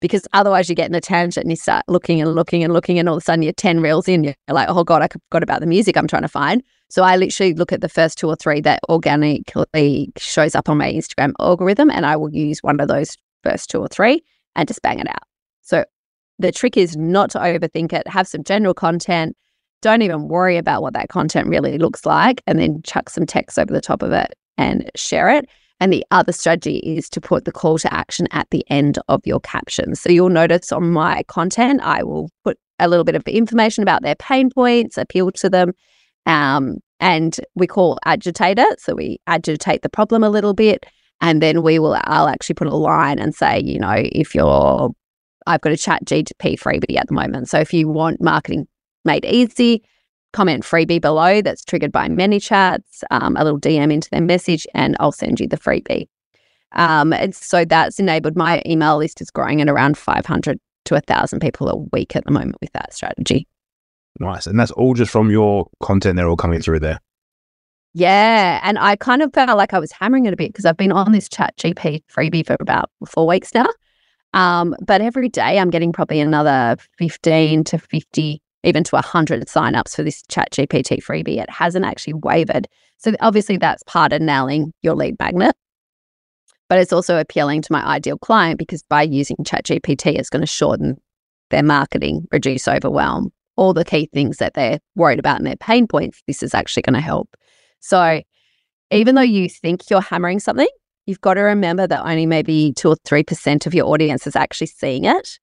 because 0.00 0.26
otherwise 0.32 0.68
you 0.68 0.74
get 0.74 0.88
in 0.88 0.94
a 0.94 1.00
tangent 1.00 1.44
and 1.44 1.50
you 1.50 1.56
start 1.56 1.84
looking 1.88 2.20
and 2.20 2.34
looking 2.34 2.62
and 2.62 2.72
looking 2.72 2.98
and 2.98 3.08
all 3.08 3.16
of 3.16 3.22
a 3.22 3.24
sudden 3.24 3.42
you're 3.42 3.52
10 3.52 3.80
reels 3.80 4.08
in 4.08 4.24
you're 4.24 4.34
like 4.48 4.68
oh 4.68 4.84
god 4.84 5.02
i 5.02 5.08
forgot 5.08 5.42
about 5.42 5.60
the 5.60 5.66
music 5.66 5.96
i'm 5.96 6.08
trying 6.08 6.22
to 6.22 6.28
find. 6.28 6.62
So 6.88 7.02
i 7.02 7.16
literally 7.16 7.54
look 7.54 7.72
at 7.72 7.80
the 7.80 7.88
first 7.88 8.18
two 8.18 8.28
or 8.28 8.36
three 8.36 8.60
that 8.62 8.80
organically 8.88 10.12
shows 10.16 10.54
up 10.54 10.68
on 10.68 10.78
my 10.78 10.92
instagram 10.92 11.32
algorithm 11.40 11.90
and 11.90 12.06
i 12.06 12.16
will 12.16 12.30
use 12.30 12.62
one 12.62 12.80
of 12.80 12.88
those 12.88 13.16
first 13.42 13.70
two 13.70 13.80
or 13.80 13.88
three 13.88 14.22
and 14.54 14.66
just 14.66 14.82
bang 14.82 14.98
it 14.98 15.08
out. 15.08 15.22
So 15.62 15.84
the 16.38 16.52
trick 16.52 16.76
is 16.76 16.96
not 16.96 17.30
to 17.30 17.38
overthink 17.38 17.92
it 17.92 18.06
have 18.08 18.28
some 18.28 18.44
general 18.44 18.74
content 18.74 19.36
don't 19.82 20.02
even 20.02 20.28
worry 20.28 20.56
about 20.56 20.82
what 20.82 20.94
that 20.94 21.08
content 21.08 21.48
really 21.48 21.78
looks 21.78 22.06
like 22.06 22.42
and 22.46 22.58
then 22.58 22.82
chuck 22.82 23.10
some 23.10 23.26
text 23.26 23.58
over 23.58 23.72
the 23.72 23.80
top 23.80 24.02
of 24.02 24.12
it 24.12 24.34
and 24.56 24.90
share 24.96 25.28
it 25.28 25.48
And 25.78 25.92
the 25.92 26.04
other 26.10 26.32
strategy 26.32 26.78
is 26.78 27.08
to 27.10 27.20
put 27.20 27.44
the 27.44 27.52
call 27.52 27.78
to 27.78 27.92
action 27.92 28.26
at 28.30 28.48
the 28.50 28.64
end 28.70 28.98
of 29.08 29.20
your 29.26 29.40
caption. 29.40 29.94
So 29.94 30.10
you'll 30.10 30.30
notice 30.30 30.72
on 30.72 30.90
my 30.90 31.22
content, 31.24 31.80
I 31.82 32.02
will 32.02 32.30
put 32.44 32.58
a 32.78 32.88
little 32.88 33.04
bit 33.04 33.14
of 33.14 33.22
information 33.24 33.82
about 33.82 34.02
their 34.02 34.14
pain 34.14 34.50
points, 34.50 34.96
appeal 34.96 35.30
to 35.32 35.50
them. 35.50 35.72
Um, 36.24 36.78
and 36.98 37.38
we 37.54 37.66
call 37.66 37.98
agitate 38.06 38.58
it. 38.58 38.80
So 38.80 38.94
we 38.94 39.18
agitate 39.26 39.82
the 39.82 39.88
problem 39.88 40.24
a 40.24 40.30
little 40.30 40.54
bit. 40.54 40.86
And 41.20 41.42
then 41.42 41.62
we 41.62 41.78
will, 41.78 41.98
I'll 42.04 42.28
actually 42.28 42.54
put 42.54 42.66
a 42.66 42.76
line 42.76 43.18
and 43.18 43.34
say, 43.34 43.60
you 43.60 43.78
know, 43.78 43.94
if 43.96 44.34
you're, 44.34 44.90
I've 45.46 45.60
got 45.60 45.72
a 45.72 45.76
chat 45.76 46.04
GTP 46.04 46.58
freebie 46.58 46.96
at 46.96 47.08
the 47.08 47.14
moment. 47.14 47.48
So 47.48 47.58
if 47.58 47.72
you 47.72 47.88
want 47.88 48.20
marketing 48.20 48.66
made 49.04 49.24
easy, 49.24 49.84
comment 50.32 50.64
freebie 50.64 51.00
below 51.00 51.40
that's 51.40 51.64
triggered 51.64 51.92
by 51.92 52.08
ManyChats, 52.08 53.02
um, 53.10 53.36
a 53.36 53.44
little 53.44 53.60
DM 53.60 53.92
into 53.92 54.10
their 54.10 54.20
message, 54.20 54.66
and 54.74 54.96
I'll 55.00 55.12
send 55.12 55.40
you 55.40 55.48
the 55.48 55.56
freebie. 55.56 56.08
Um, 56.72 57.12
and 57.12 57.34
so 57.34 57.64
that's 57.64 57.98
enabled 57.98 58.36
my 58.36 58.62
email 58.66 58.98
list 58.98 59.20
is 59.20 59.30
growing 59.30 59.60
at 59.60 59.68
around 59.68 59.96
500 59.96 60.60
to 60.86 60.94
1,000 60.94 61.40
people 61.40 61.68
a 61.68 61.76
week 61.76 62.16
at 62.16 62.24
the 62.24 62.30
moment 62.30 62.56
with 62.60 62.72
that 62.72 62.92
strategy. 62.92 63.46
Nice. 64.18 64.46
And 64.46 64.58
that's 64.58 64.70
all 64.72 64.94
just 64.94 65.10
from 65.10 65.30
your 65.30 65.68
content, 65.80 66.16
they're 66.16 66.28
all 66.28 66.36
coming 66.36 66.60
through 66.60 66.80
there. 66.80 67.00
Yeah. 67.94 68.60
And 68.62 68.78
I 68.78 68.96
kind 68.96 69.22
of 69.22 69.32
felt 69.32 69.56
like 69.56 69.72
I 69.72 69.78
was 69.78 69.92
hammering 69.92 70.26
it 70.26 70.34
a 70.34 70.36
bit 70.36 70.50
because 70.50 70.66
I've 70.66 70.76
been 70.76 70.92
on 70.92 71.12
this 71.12 71.28
chat 71.28 71.56
GP 71.56 72.02
freebie 72.14 72.46
for 72.46 72.56
about 72.60 72.90
four 73.06 73.26
weeks 73.26 73.54
now. 73.54 73.66
Um, 74.34 74.74
but 74.84 75.00
every 75.00 75.30
day 75.30 75.58
I'm 75.58 75.70
getting 75.70 75.92
probably 75.92 76.20
another 76.20 76.76
15 76.98 77.64
to 77.64 77.78
50, 77.78 78.42
even 78.66 78.84
to 78.84 78.96
100 78.96 79.46
signups 79.46 79.94
for 79.94 80.02
this 80.02 80.22
chat 80.28 80.50
GPT 80.50 81.02
freebie. 81.02 81.38
It 81.38 81.48
hasn't 81.48 81.84
actually 81.84 82.14
wavered. 82.14 82.66
So 82.98 83.14
obviously 83.20 83.56
that's 83.56 83.82
part 83.84 84.12
of 84.12 84.20
nailing 84.20 84.72
your 84.82 84.94
lead 84.94 85.16
magnet. 85.20 85.54
But 86.68 86.80
it's 86.80 86.92
also 86.92 87.16
appealing 87.18 87.62
to 87.62 87.72
my 87.72 87.86
ideal 87.86 88.18
client 88.18 88.58
because 88.58 88.82
by 88.82 89.02
using 89.02 89.36
ChatGPT, 89.36 90.18
it's 90.18 90.28
going 90.28 90.40
to 90.40 90.46
shorten 90.46 91.00
their 91.50 91.62
marketing, 91.62 92.26
reduce 92.32 92.66
overwhelm, 92.66 93.32
all 93.54 93.72
the 93.72 93.84
key 93.84 94.10
things 94.12 94.38
that 94.38 94.54
they're 94.54 94.80
worried 94.96 95.20
about 95.20 95.38
and 95.38 95.46
their 95.46 95.56
pain 95.56 95.86
points. 95.86 96.22
This 96.26 96.42
is 96.42 96.54
actually 96.54 96.82
going 96.82 96.94
to 96.94 97.00
help. 97.00 97.36
So 97.78 98.20
even 98.90 99.14
though 99.14 99.22
you 99.22 99.48
think 99.48 99.88
you're 99.88 100.00
hammering 100.00 100.40
something, 100.40 100.66
you've 101.06 101.20
got 101.20 101.34
to 101.34 101.42
remember 101.42 101.86
that 101.86 102.04
only 102.04 102.26
maybe 102.26 102.72
two 102.74 102.88
or 102.88 102.96
3% 102.96 103.66
of 103.66 103.74
your 103.74 103.86
audience 103.86 104.26
is 104.26 104.34
actually 104.34 104.66
seeing 104.66 105.04
it. 105.04 105.38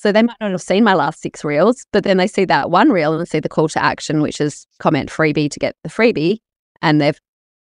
So 0.00 0.12
they 0.12 0.22
might 0.22 0.36
not 0.40 0.52
have 0.52 0.62
seen 0.62 0.82
my 0.82 0.94
last 0.94 1.20
six 1.20 1.44
reels, 1.44 1.84
but 1.92 2.04
then 2.04 2.16
they 2.16 2.26
see 2.26 2.46
that 2.46 2.70
one 2.70 2.88
reel 2.88 3.18
and 3.18 3.28
see 3.28 3.38
the 3.38 3.50
call 3.50 3.68
to 3.68 3.84
action, 3.84 4.22
which 4.22 4.40
is 4.40 4.66
comment 4.78 5.10
freebie 5.10 5.50
to 5.50 5.58
get 5.58 5.76
the 5.84 5.90
freebie. 5.90 6.38
And 6.80 7.02
they've 7.02 7.20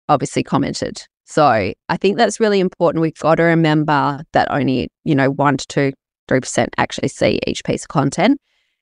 obviously 0.09 0.42
commented. 0.42 1.01
So 1.27 1.44
I 1.44 1.97
think 1.97 2.16
that's 2.16 2.40
really 2.40 2.59
important. 2.59 3.03
We've 3.03 3.14
got 3.14 3.37
to 3.37 3.44
remember 3.44 4.20
that 4.33 4.51
only, 4.51 4.90
you 5.05 5.14
know, 5.14 5.31
one 5.31 5.59
to 5.59 5.66
two, 5.68 5.92
3% 6.29 6.66
actually 6.77 7.07
see 7.07 7.38
each 7.47 7.62
piece 7.62 7.85
of 7.85 7.88
content. 7.88 8.40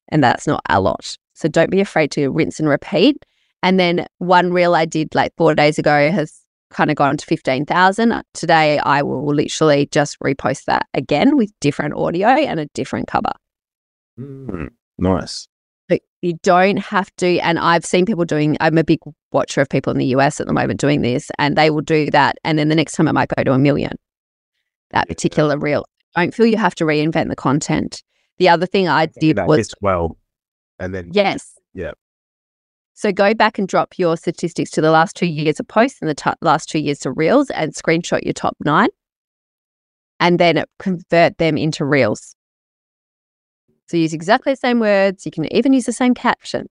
And 0.09 0.25
that's 0.25 0.47
not 0.47 0.63
a 0.71 0.81
lot. 0.81 1.15
So 1.35 1.47
don't 1.47 1.71
be 1.71 1.83
afraid 1.83 2.11
to 2.13 2.31
rinse 2.31 2.59
and 2.59 2.71
repeat. 2.71 3.23
And 3.63 3.79
then 3.79 4.07
one 4.17 4.55
reel 4.55 4.75
I 4.75 4.87
did 4.87 5.15
like 5.15 5.35
four 5.37 5.55
days 5.55 5.79
ago 5.79 6.11
has 6.11 6.41
kind 6.71 6.89
of 6.89 6.97
gone 6.97 7.19
to 7.19 7.27
15,000. 7.27 8.23
Today, 8.33 8.79
I 8.79 9.03
will 9.03 9.27
literally 9.27 9.91
just 9.93 10.19
repost 10.21 10.65
that 10.65 10.87
again 10.95 11.37
with 11.37 11.53
different 11.61 11.93
audio 11.93 12.29
and 12.29 12.59
a 12.59 12.65
different 12.73 13.09
cover. 13.09 13.33
Mm, 14.19 14.69
nice. 14.99 15.49
But 15.89 16.01
you 16.21 16.35
don't 16.43 16.79
have 16.79 17.15
to. 17.17 17.39
And 17.39 17.59
I've 17.59 17.85
seen 17.85 18.07
people 18.07 18.25
doing, 18.25 18.57
I'm 18.61 18.79
a 18.79 18.85
big 18.85 19.01
watcher 19.33 19.61
of 19.61 19.69
people 19.69 19.91
in 19.91 19.99
the 19.99 20.07
US 20.07 20.41
at 20.41 20.47
the 20.47 20.53
moment 20.53 20.81
doing 20.81 21.03
this, 21.03 21.31
and 21.39 21.57
they 21.57 21.71
will 21.71 21.81
do 21.81 22.11
that. 22.11 22.37
And 22.45 22.59
then 22.59 22.69
the 22.69 22.75
next 22.75 22.93
time 22.93 23.09
it 23.09 23.13
might 23.13 23.29
go 23.37 23.43
to 23.43 23.53
a 23.53 23.59
million, 23.59 23.97
that 24.91 25.09
particular 25.09 25.59
reel. 25.59 25.85
Don't 26.17 26.35
feel 26.35 26.47
you 26.47 26.59
have 26.59 26.75
to 26.77 26.85
reinvent 26.85 27.29
the 27.29 27.37
content. 27.37 28.03
The 28.39 28.49
other 28.49 28.67
thing 28.67 28.89
I 28.89 29.07
did 29.07 29.37
that 29.37 29.47
was, 29.47 29.75
well, 29.81 30.19
and 30.79 30.95
then 30.95 31.11
yes. 31.13 31.55
Yeah. 31.75 31.93
So 32.95 33.13
go 33.13 33.35
back 33.35 33.59
and 33.59 33.67
drop 33.67 33.99
your 33.99 34.17
statistics 34.17 34.71
to 34.73 34.81
the 34.81 34.91
last 34.91 35.17
two 35.17 35.27
years 35.27 35.59
of 35.59 35.67
posts 35.67 35.99
and 36.01 36.09
the 36.09 36.15
t- 36.15 36.31
last 36.41 36.69
two 36.69 36.79
years 36.79 37.05
of 37.07 37.17
reels 37.17 37.51
and 37.51 37.75
screenshot 37.75 38.23
your 38.23 38.35
top 38.35 38.57
nine 38.65 38.91
and 40.21 40.39
then 40.39 40.65
convert 40.79 41.39
them 41.39 41.57
into 41.57 41.85
reels. 41.85 42.37
So 43.93 43.99
use 43.99 44.15
exactly 44.15 44.55
the 44.55 44.57
same 44.57 44.81
words. 44.81 45.27
You 45.27 45.31
can 45.31 45.53
even 45.55 45.75
use 45.75 45.85
the 45.85 45.93
same 45.93 46.15
caption, 46.15 46.67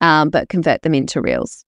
um, 0.00 0.28
but 0.28 0.48
convert 0.48 0.82
them 0.82 0.92
into 0.92 1.20
reels. 1.20 1.64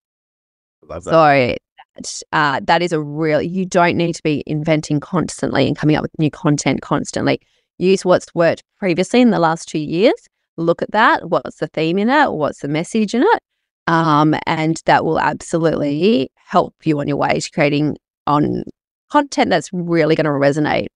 Love 0.82 1.04
that. 1.04 1.58
So 2.02 2.18
uh, 2.32 2.58
that 2.64 2.82
is 2.82 2.90
a 2.90 3.00
real, 3.00 3.40
you 3.40 3.66
don't 3.66 3.96
need 3.96 4.16
to 4.16 4.22
be 4.24 4.42
inventing 4.48 4.98
constantly 4.98 5.68
and 5.68 5.76
coming 5.76 5.94
up 5.94 6.02
with 6.02 6.10
new 6.18 6.28
content 6.28 6.82
constantly. 6.82 7.40
Use 7.78 8.04
what's 8.04 8.34
worked 8.34 8.64
previously 8.80 9.20
in 9.20 9.30
the 9.30 9.38
last 9.38 9.68
two 9.68 9.78
years. 9.78 10.26
Look 10.56 10.82
at 10.82 10.90
that. 10.90 11.30
What's 11.30 11.58
the 11.58 11.68
theme 11.68 11.96
in 11.96 12.10
it? 12.10 12.32
What's 12.32 12.58
the 12.58 12.66
message 12.66 13.14
in 13.14 13.22
it? 13.22 13.38
Um, 13.86 14.34
and 14.44 14.82
that 14.86 15.04
will 15.04 15.20
absolutely 15.20 16.32
help 16.34 16.74
you 16.82 16.98
on 16.98 17.06
your 17.06 17.16
way 17.16 17.38
to 17.38 17.50
creating 17.52 17.96
on 18.26 18.64
content 19.08 19.50
that's 19.50 19.72
really 19.72 20.16
going 20.16 20.24
to 20.24 20.30
resonate 20.30 20.86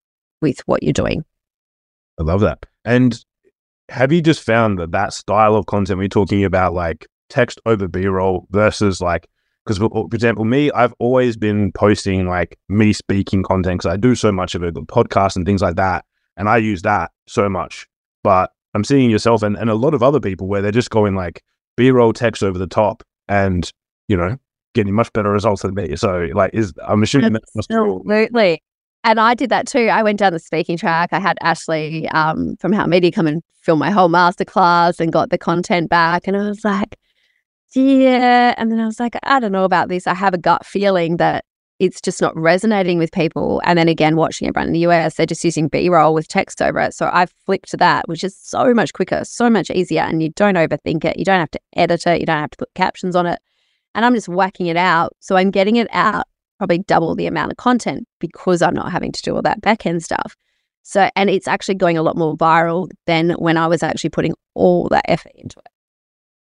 with 0.43 0.59
what 0.67 0.83
you're 0.83 0.93
doing. 0.93 1.25
I 2.19 2.25
love 2.25 2.41
that. 2.41 2.67
And 2.85 3.25
have 3.89 4.13
you 4.13 4.21
just 4.21 4.43
found 4.43 4.79
that 4.79 4.93
that 4.93 5.13
style 5.13 5.55
of 5.55 5.67
content 5.67 5.99
we're 5.99 6.09
talking 6.09 6.45
about, 6.45 6.75
like 6.75 7.07
text 7.29 7.61
over 7.67 7.89
B 7.89 8.07
roll 8.07 8.47
versus 8.51 9.01
like, 9.01 9.29
because 9.65 9.79
for, 9.79 10.09
example, 10.13 10.45
me, 10.45 10.71
I've 10.73 10.95
always 10.99 11.37
been 11.37 11.73
posting 11.73 12.27
like 12.27 12.59
me 12.69 12.93
speaking 12.93 13.43
content 13.43 13.81
because 13.81 13.93
I 13.93 13.97
do 13.97 14.15
so 14.15 14.33
much 14.33 14.55
of 14.55 14.63
it, 14.63 14.75
podcasts 14.75 15.37
and 15.37 15.45
things 15.45 15.63
like 15.63 15.77
that. 15.77 16.05
And 16.37 16.49
I 16.49 16.59
use 16.59 16.83
that 16.83 17.11
so 17.27 17.49
much. 17.49 17.87
But 18.23 18.53
I'm 18.75 18.85
seeing 18.85 19.11
yourself 19.11 19.43
and, 19.43 19.57
and 19.57 19.71
a 19.71 19.75
lot 19.75 19.95
of 19.95 20.03
other 20.03 20.21
people 20.21 20.47
where 20.47 20.63
they're 20.63 20.71
just 20.71 20.91
going 20.91 21.15
like 21.15 21.43
B 21.77 21.91
roll 21.91 22.13
text 22.13 22.43
over 22.43 22.59
the 22.59 22.67
top 22.67 23.03
and, 23.29 23.71
you 24.09 24.17
know, 24.17 24.39
getting 24.75 24.95
much 24.95 25.13
better 25.13 25.31
results 25.31 25.63
than 25.63 25.75
me. 25.75 25.97
So, 25.97 26.29
like, 26.35 26.55
is 26.55 26.73
I'm 26.87 27.03
assuming 27.03 27.37
Absolutely. 27.57 28.63
And 29.05 29.21
I 29.21 29.35
did 29.35 29.51
that 29.51 29.67
too. 29.67 29.87
I 29.87 30.03
went 30.03 30.19
down 30.19 30.33
the 30.33 30.39
speaking 30.39 30.77
track. 30.77 31.11
I 31.13 31.21
had 31.21 31.39
Ashley 31.41 32.09
um, 32.11 32.57
from 32.57 32.73
How 32.73 32.87
Media 32.87 33.13
come 33.13 33.27
and 33.27 33.43
film 33.63 33.79
my 33.79 33.91
whole 33.91 34.09
masterclass 34.09 35.01
and 35.01 35.13
got 35.13 35.31
the 35.31 35.39
content 35.39 35.89
back. 35.89 36.27
And 36.27 36.37
I 36.37 36.49
was 36.49 36.65
like, 36.65 36.99
yeah. 37.75 38.55
And 38.57 38.73
then 38.73 38.81
I 38.81 38.87
was 38.87 38.99
like, 38.99 39.15
I 39.23 39.41
don't 39.41 39.53
know 39.53 39.65
about 39.65 39.89
this. 39.89 40.07
I 40.07 40.15
have 40.15 40.35
a 40.35 40.39
gut 40.39 40.65
feeling 40.67 41.19
that 41.19 41.45
it's 41.79 42.01
just 42.01 42.21
not 42.21 42.37
resonating 42.37 42.99
with 42.99 43.13
people. 43.13 43.63
And 43.65 43.79
then 43.79 43.89
again, 43.89 44.17
watching 44.17 44.49
everyone 44.49 44.69
in 44.69 44.73
the 44.73 44.87
US, 44.87 45.15
they're 45.15 45.27
just 45.27 45.45
using 45.45 45.69
B 45.69 45.89
roll 45.89 46.13
with 46.13 46.27
text 46.27 46.61
over 46.61 46.81
it. 46.81 46.95
So 46.95 47.09
I've 47.13 47.33
flipped 47.47 47.71
to 47.71 47.77
that, 47.77 48.09
which 48.09 48.25
is 48.25 48.37
so 48.37 48.75
much 48.75 48.93
quicker, 48.93 49.25
so 49.25 49.49
much 49.49 49.71
easier. 49.71 50.03
And 50.03 50.23
you 50.23 50.31
don't 50.31 50.57
overthink 50.57 51.05
it. 51.05 51.19
You 51.19 51.25
don't 51.25 51.39
have 51.39 51.51
to 51.53 51.61
edit 51.77 52.07
it. 52.07 52.21
You 52.21 52.27
don't 52.27 52.41
have 52.41 52.51
to 52.51 52.59
put 52.59 52.75
captions 52.75 53.15
on 53.15 53.27
it. 53.27 53.39
And 53.95 54.05
I'm 54.05 54.15
just 54.15 54.29
whacking 54.29 54.67
it 54.67 54.77
out. 54.77 55.17
So 55.21 55.37
I'm 55.37 55.51
getting 55.51 55.77
it 55.77 55.89
out 55.93 56.27
probably 56.59 56.79
double 56.79 57.15
the 57.15 57.27
amount 57.27 57.53
of 57.53 57.57
content 57.57 58.07
because 58.19 58.63
I'm 58.63 58.75
not 58.75 58.93
having 58.93 59.13
to 59.13 59.23
do 59.23 59.35
all 59.35 59.43
that 59.43 59.61
back 59.61 59.87
end 59.87 60.03
stuff. 60.03 60.37
So, 60.83 61.09
and 61.17 61.29
it's 61.31 61.49
actually 61.49 61.75
going 61.75 61.99
a 61.99 62.03
lot 62.03 62.17
more 62.17 62.37
viral 62.37 62.89
than 63.07 63.31
when 63.33 63.57
I 63.57 63.67
was 63.67 63.83
actually 63.83 64.11
putting 64.11 64.35
all 64.55 64.89
that 64.89 65.05
effort 65.07 65.33
into 65.35 65.59
it. 65.59 65.69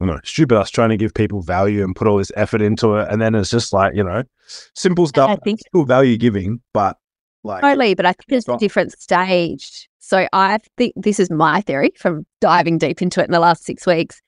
I 0.01 0.05
know, 0.05 0.19
stupid 0.23 0.57
us 0.57 0.69
trying 0.69 0.89
to 0.89 0.97
give 0.97 1.13
people 1.13 1.41
value 1.41 1.83
and 1.83 1.93
put 1.93 2.07
all 2.07 2.17
this 2.17 2.31
effort 2.37 2.61
into 2.61 2.95
it. 2.95 3.07
And 3.11 3.21
then 3.21 3.35
it's 3.35 3.49
just 3.49 3.73
like, 3.73 3.93
you 3.93 4.03
know, 4.03 4.23
simple 4.73 5.07
stuff, 5.07 5.29
I 5.29 5.35
think 5.43 5.59
simple 5.61 5.85
value 5.85 6.15
giving, 6.15 6.61
but 6.73 6.97
like. 7.43 7.61
totally, 7.61 7.95
but 7.95 8.05
I 8.05 8.13
think 8.13 8.37
it's 8.37 8.47
a 8.47 8.57
different 8.57 8.93
stage. 8.93 9.89
So 9.99 10.27
I 10.31 10.59
think 10.77 10.93
this 10.95 11.19
is 11.19 11.29
my 11.29 11.59
theory 11.61 11.91
from 11.97 12.25
diving 12.39 12.77
deep 12.77 13.01
into 13.01 13.19
it 13.19 13.25
in 13.25 13.31
the 13.31 13.41
last 13.41 13.65
six 13.65 13.85
weeks. 13.85 14.21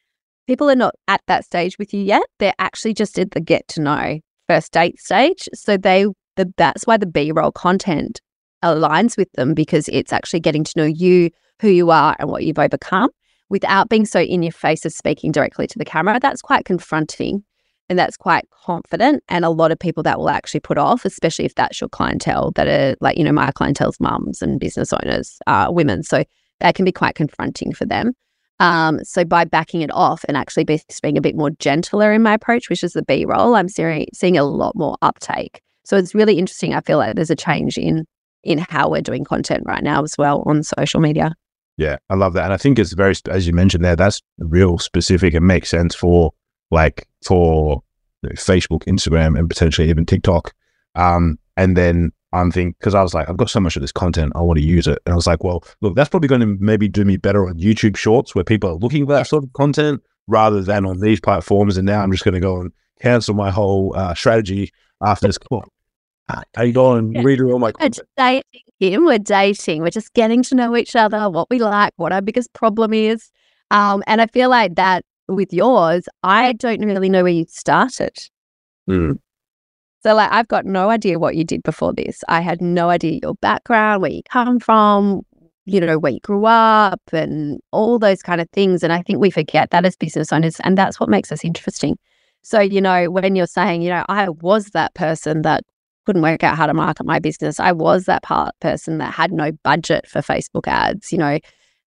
People 0.46 0.70
are 0.70 0.76
not 0.76 0.96
at 1.08 1.22
that 1.28 1.46
stage 1.46 1.78
with 1.80 1.94
you 1.94 2.02
yet. 2.02 2.24
They're 2.38 2.54
actually 2.60 2.94
just 2.94 3.17
at 3.17 3.32
the 3.32 3.39
get 3.39 3.65
to 3.70 3.82
know 3.82 4.20
first 4.52 4.72
date 4.72 5.00
stage. 5.00 5.48
So 5.54 5.78
they 5.78 6.06
the 6.36 6.54
that's 6.58 6.86
why 6.86 6.98
the 6.98 7.06
B 7.06 7.32
roll 7.32 7.52
content 7.52 8.22
aligns 8.64 9.18
with 9.18 9.32
them 9.34 9.54
because 9.54 9.88
it's 9.90 10.14
actually 10.14 10.42
getting 10.42 10.64
to 10.64 10.74
know 10.76 10.86
you, 10.86 11.30
who 11.62 11.70
you 11.70 11.90
are, 11.90 12.16
and 12.20 12.30
what 12.30 12.44
you've 12.44 12.60
overcome 12.60 13.10
without 13.50 13.90
being 13.90 14.06
so 14.06 14.20
in 14.20 14.44
your 14.44 14.52
face 14.52 14.86
of 14.86 14.94
speaking 14.94 15.32
directly 15.32 15.68
to 15.68 15.80
the 15.80 15.86
camera. 15.86 16.20
That's 16.20 16.42
quite 16.42 16.66
confronting 16.66 17.44
and 17.90 17.98
that's 17.98 18.18
quite 18.18 18.46
confident. 18.50 19.24
And 19.30 19.44
a 19.44 19.50
lot 19.50 19.72
of 19.72 19.80
people 19.80 20.04
that 20.04 20.20
will 20.20 20.30
actually 20.30 20.62
put 20.62 20.78
off, 20.78 21.06
especially 21.06 21.46
if 21.46 21.56
that's 21.56 21.82
your 21.82 21.90
clientele 21.90 22.52
that 22.56 22.68
are 22.68 22.96
like, 23.02 23.18
you 23.18 23.24
know, 23.24 23.34
my 23.34 23.52
clientele's 23.52 24.00
mums 24.00 24.42
and 24.42 24.60
business 24.60 24.94
owners, 24.94 25.40
uh, 25.48 25.68
women. 25.70 26.04
So 26.04 26.24
that 26.60 26.76
can 26.76 26.86
be 26.86 26.92
quite 26.92 27.16
confronting 27.16 27.74
for 27.74 27.86
them. 27.86 28.14
Um, 28.62 29.04
so 29.04 29.26
by 29.26 29.43
backing 29.43 29.82
it 29.82 29.91
off 29.91 30.24
and 30.28 30.38
actually 30.38 30.65
be, 30.65 30.80
being 31.02 31.17
a 31.17 31.21
bit 31.21 31.36
more 31.36 31.50
gentler 31.50 32.13
in 32.13 32.21
my 32.21 32.36
approach, 32.36 32.69
which 32.69 32.84
is 32.84 32.93
the 32.93 33.02
B 33.02 33.26
roll, 33.26 33.56
I'm 33.56 33.67
seeing, 33.67 34.06
seeing 34.13 34.38
a 34.38 34.43
lot 34.43 34.76
more 34.76 34.97
uptake. 35.02 35.62
So 35.84 35.97
it's 35.97 36.13
really 36.13 36.38
interesting. 36.38 36.76
I 36.76 36.82
feel 36.82 37.00
like 37.00 37.15
there's 37.15 37.32
a 37.32 37.36
change 37.36 37.78
in 37.78 38.06
in 38.43 38.58
how 38.58 38.89
we're 38.89 39.02
doing 39.02 39.24
content 39.24 39.63
right 39.65 39.84
now 39.84 40.04
as 40.04 40.17
well 40.17 40.43
on 40.47 40.63
social 40.63 41.00
media. 41.00 41.36
Yeah, 41.78 41.97
I 42.10 42.15
love 42.15 42.34
that. 42.34 42.45
And 42.45 42.54
I 42.54 42.58
think 42.58 42.80
it's 42.80 42.93
very, 42.93 43.13
as 43.30 43.45
you 43.45 43.54
mentioned 43.54 43.84
there, 43.84 43.95
that's 43.95 44.21
real 44.39 44.78
specific 44.78 45.34
and 45.34 45.45
makes 45.45 45.69
sense 45.69 45.93
for 45.95 46.32
like 46.71 47.08
for 47.24 47.84
Facebook, 48.26 48.84
Instagram, 48.86 49.38
and 49.38 49.50
potentially 49.50 49.89
even 49.89 50.06
TikTok. 50.06 50.54
Um, 50.95 51.38
and 51.58 51.78
then 51.78 52.12
I'm 52.34 52.52
thinking 52.52 52.76
because 52.80 52.96
I 52.96 53.02
was 53.02 53.13
like, 53.13 53.30
I've 53.30 53.38
got 53.38 53.50
so 53.50 53.60
much 53.60 53.76
of 53.76 53.82
this 53.82 53.91
content, 53.91 54.32
I 54.36 54.41
want 54.41 54.58
to 54.60 54.65
use 54.65 54.88
it. 54.88 55.00
And 55.06 55.13
I 55.13 55.15
was 55.15 55.28
like, 55.28 55.44
well, 55.44 55.63
look, 55.82 55.96
that's 55.96 56.10
probably 56.10 56.30
going 56.30 56.41
to 56.41 56.58
maybe 56.60 56.88
do 56.88 57.04
me 57.04 57.17
better 57.17 57.48
on 57.48 57.58
YouTube 57.58 57.98
Shorts 57.98 58.34
where 58.34 58.44
people 58.44 58.70
are 58.70 58.76
looking 58.76 59.06
for 59.06 59.13
that 59.13 59.28
sort 59.28 59.44
of 59.44 59.54
content 59.54 60.02
rather 60.28 60.62
than 60.62 60.86
on 60.86 61.00
these 61.00 61.20
platforms. 61.20 61.78
And 61.78 61.86
now 61.86 62.02
I'm 62.02 62.12
just 62.12 62.24
going 62.24 62.36
to 62.36 62.39
go 62.39 62.62
and 62.62 62.72
cancel 63.02 63.34
my 63.34 63.52
whole 63.52 63.94
uh, 63.96 64.13
strategy 64.13 64.72
after 65.02 65.28
this 65.28 65.38
call. 65.38 65.65
How 66.56 66.63
you 66.63 66.72
going? 66.72 67.13
Yeah. 67.13 67.22
Read 67.24 67.41
all 67.41 67.60
my 67.60 67.72
content. 67.74 68.00
We're 68.17 68.41
dating 68.80 68.94
him. 68.94 69.06
We're 69.06 69.20
dating. 69.20 69.82
We're 69.82 69.89
just 69.89 70.13
getting 70.13 70.44
to 70.44 70.56
know 70.56 70.78
each 70.78 70.96
other, 70.96 71.30
what 71.30 71.50
we 71.50 71.60
like, 71.60 71.91
what 71.98 72.13
our 72.13 72.22
biggest 72.22 72.54
problem 72.54 72.94
is. 72.94 73.30
Um, 73.70 74.04
and 74.08 74.22
I 74.22 74.28
feel 74.28 74.50
like 74.50 74.76
that 74.76 75.04
with 75.28 75.54
yours, 75.54 76.08
I 76.24 76.54
don't 76.54 76.86
really 76.86 77.10
know 77.10 77.24
where 77.24 77.32
you 77.32 77.46
started. 77.50 78.17
Mm. 78.89 79.20
So, 80.04 80.16
like, 80.16 80.32
I've 80.32 80.48
got 80.48 80.66
no 80.66 80.90
idea 80.90 81.20
what 81.20 81.36
you 81.36 81.44
did 81.44 81.62
before 81.64 81.94
this. 81.94 82.24
I 82.28 82.42
had 82.42 82.62
no 82.62 82.90
idea 82.90 83.20
your 83.22 83.36
background, 83.36 84.02
where 84.02 84.12
you 84.12 84.24
come 84.32 84.60
from, 84.60 85.22
you 85.66 85.80
know, 85.80 86.00
where 86.00 86.12
you 86.12 86.20
grew 86.22 86.46
up, 86.46 87.02
and 87.14 87.60
all 87.72 88.00
those 88.00 88.24
kind 88.24 88.42
of 88.42 88.50
things. 88.52 88.82
And 88.84 88.92
I 88.92 89.04
think 89.04 89.20
we 89.20 89.30
forget 89.30 89.70
that 89.70 89.86
as 89.86 89.96
business 89.96 90.34
owners, 90.34 90.60
and 90.62 90.78
that's 90.78 91.00
what 91.00 91.10
makes 91.10 91.32
us 91.32 91.46
interesting. 91.46 91.98
So, 92.42 92.60
you 92.60 92.82
know, 92.82 93.12
when 93.12 93.36
you're 93.36 93.46
saying, 93.46 93.84
you 93.84 93.90
know, 93.90 94.04
I 94.10 94.30
was 94.30 94.68
that 94.68 94.94
person 94.96 95.44
that 95.44 95.64
couldn't 96.08 96.24
work 96.24 96.44
out 96.44 96.58
how 96.58 96.66
to 96.66 96.74
market 96.74 97.06
my 97.06 97.20
business, 97.20 97.60
I 97.60 97.72
was 97.72 98.06
that 98.06 98.24
part 98.24 98.56
person 98.60 98.98
that 98.98 99.14
had 99.14 99.32
no 99.32 99.52
budget 99.64 100.08
for 100.08 100.22
Facebook 100.22 100.68
ads, 100.68 101.12
you 101.12 101.20
know, 101.20 101.38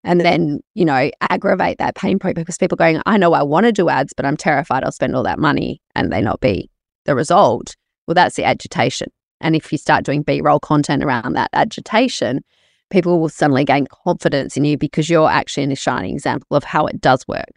and 0.03 0.21
then, 0.21 0.59
you 0.75 0.85
know, 0.85 1.09
aggravate 1.21 1.79
that 1.79 1.95
pain 1.95 2.19
point 2.19 2.35
because 2.35 2.57
people 2.57 2.75
going, 2.75 3.01
I 3.07 3.17
know 3.17 3.33
I 3.33 3.41
want 3.41 3.65
to 3.65 3.71
do 3.71 3.89
ads, 3.89 4.13
but 4.13 4.25
I'm 4.25 4.37
terrified 4.37 4.83
I'll 4.83 4.91
spend 4.91 5.15
all 5.15 5.23
that 5.23 5.39
money 5.39 5.81
and 5.95 6.11
they 6.11 6.21
not 6.21 6.41
be 6.41 6.69
the 7.05 7.15
result. 7.15 7.75
Well, 8.07 8.15
that's 8.15 8.35
the 8.35 8.43
agitation. 8.43 9.09
And 9.41 9.55
if 9.55 9.71
you 9.71 9.77
start 9.77 10.05
doing 10.05 10.23
B 10.23 10.41
roll 10.41 10.59
content 10.59 11.03
around 11.03 11.33
that 11.33 11.49
agitation, 11.53 12.41
people 12.89 13.19
will 13.19 13.29
suddenly 13.29 13.65
gain 13.65 13.87
confidence 13.87 14.55
in 14.55 14.65
you 14.65 14.77
because 14.77 15.09
you're 15.09 15.29
actually 15.29 15.71
a 15.71 15.75
shining 15.75 16.13
example 16.13 16.55
of 16.55 16.63
how 16.63 16.85
it 16.85 17.01
does 17.01 17.27
work. 17.27 17.51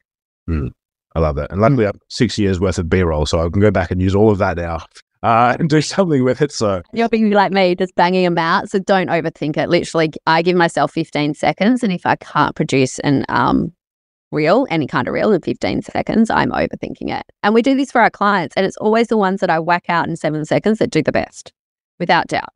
Mm, 0.49 0.71
I 1.15 1.21
love 1.21 1.37
that. 1.37 1.53
And 1.53 1.61
luckily. 1.61 1.85
I 1.85 1.89
have 1.89 1.99
six 2.09 2.39
years 2.39 2.61
worth 2.61 2.79
of 2.79 2.89
B 2.89 3.03
roll, 3.03 3.27
so 3.27 3.41
I 3.41 3.49
can 3.49 3.61
go 3.61 3.71
back 3.71 3.91
and 3.91 4.01
use 4.01 4.15
all 4.15 4.31
of 4.31 4.39
that 4.39 4.57
now 4.57 4.79
uh, 5.23 5.57
and 5.59 5.69
do 5.69 5.81
something 5.81 6.25
with 6.25 6.43
it. 6.43 6.53
So 6.53 6.83
you'll 6.93 7.09
be 7.09 7.31
like 7.31 7.53
me, 7.53 7.75
just 7.75 7.95
banging 7.95 8.25
them 8.25 8.39
out. 8.39 8.71
So 8.71 8.79
don't 8.79 9.09
overthink 9.09 9.57
it. 9.57 9.69
Literally, 9.69 10.13
I 10.27 10.43
give 10.43 10.57
myself 10.57 10.93
15 10.93 11.35
seconds, 11.35 11.83
and 11.83 11.93
if 11.93 12.07
I 12.07 12.17
can't 12.17 12.55
produce 12.57 12.99
an 13.01 13.25
um, 13.29 13.73
reel, 14.33 14.67
any 14.71 14.87
kind 14.87 15.09
of 15.09 15.15
real 15.15 15.33
in 15.33 15.41
15 15.41 15.83
seconds, 15.83 16.31
I'm 16.31 16.51
overthinking 16.51 17.11
it. 17.11 17.25
And 17.43 17.55
we 17.55 17.63
do 17.63 17.75
this 17.75 17.93
for 17.93 18.01
our 18.01 18.11
clients, 18.11 18.55
and 18.57 18.67
it's 18.67 18.77
always 18.79 19.09
the 19.09 19.17
ones 19.17 19.41
that 19.41 19.51
I 19.51 19.59
whack 19.59 19.85
out 19.89 20.09
in 20.09 20.17
seven 20.17 20.45
seconds 20.45 20.79
that 20.79 20.91
do 20.91 21.03
the 21.03 21.13
best, 21.13 21.53
without 21.99 22.29
doubt. 22.29 22.51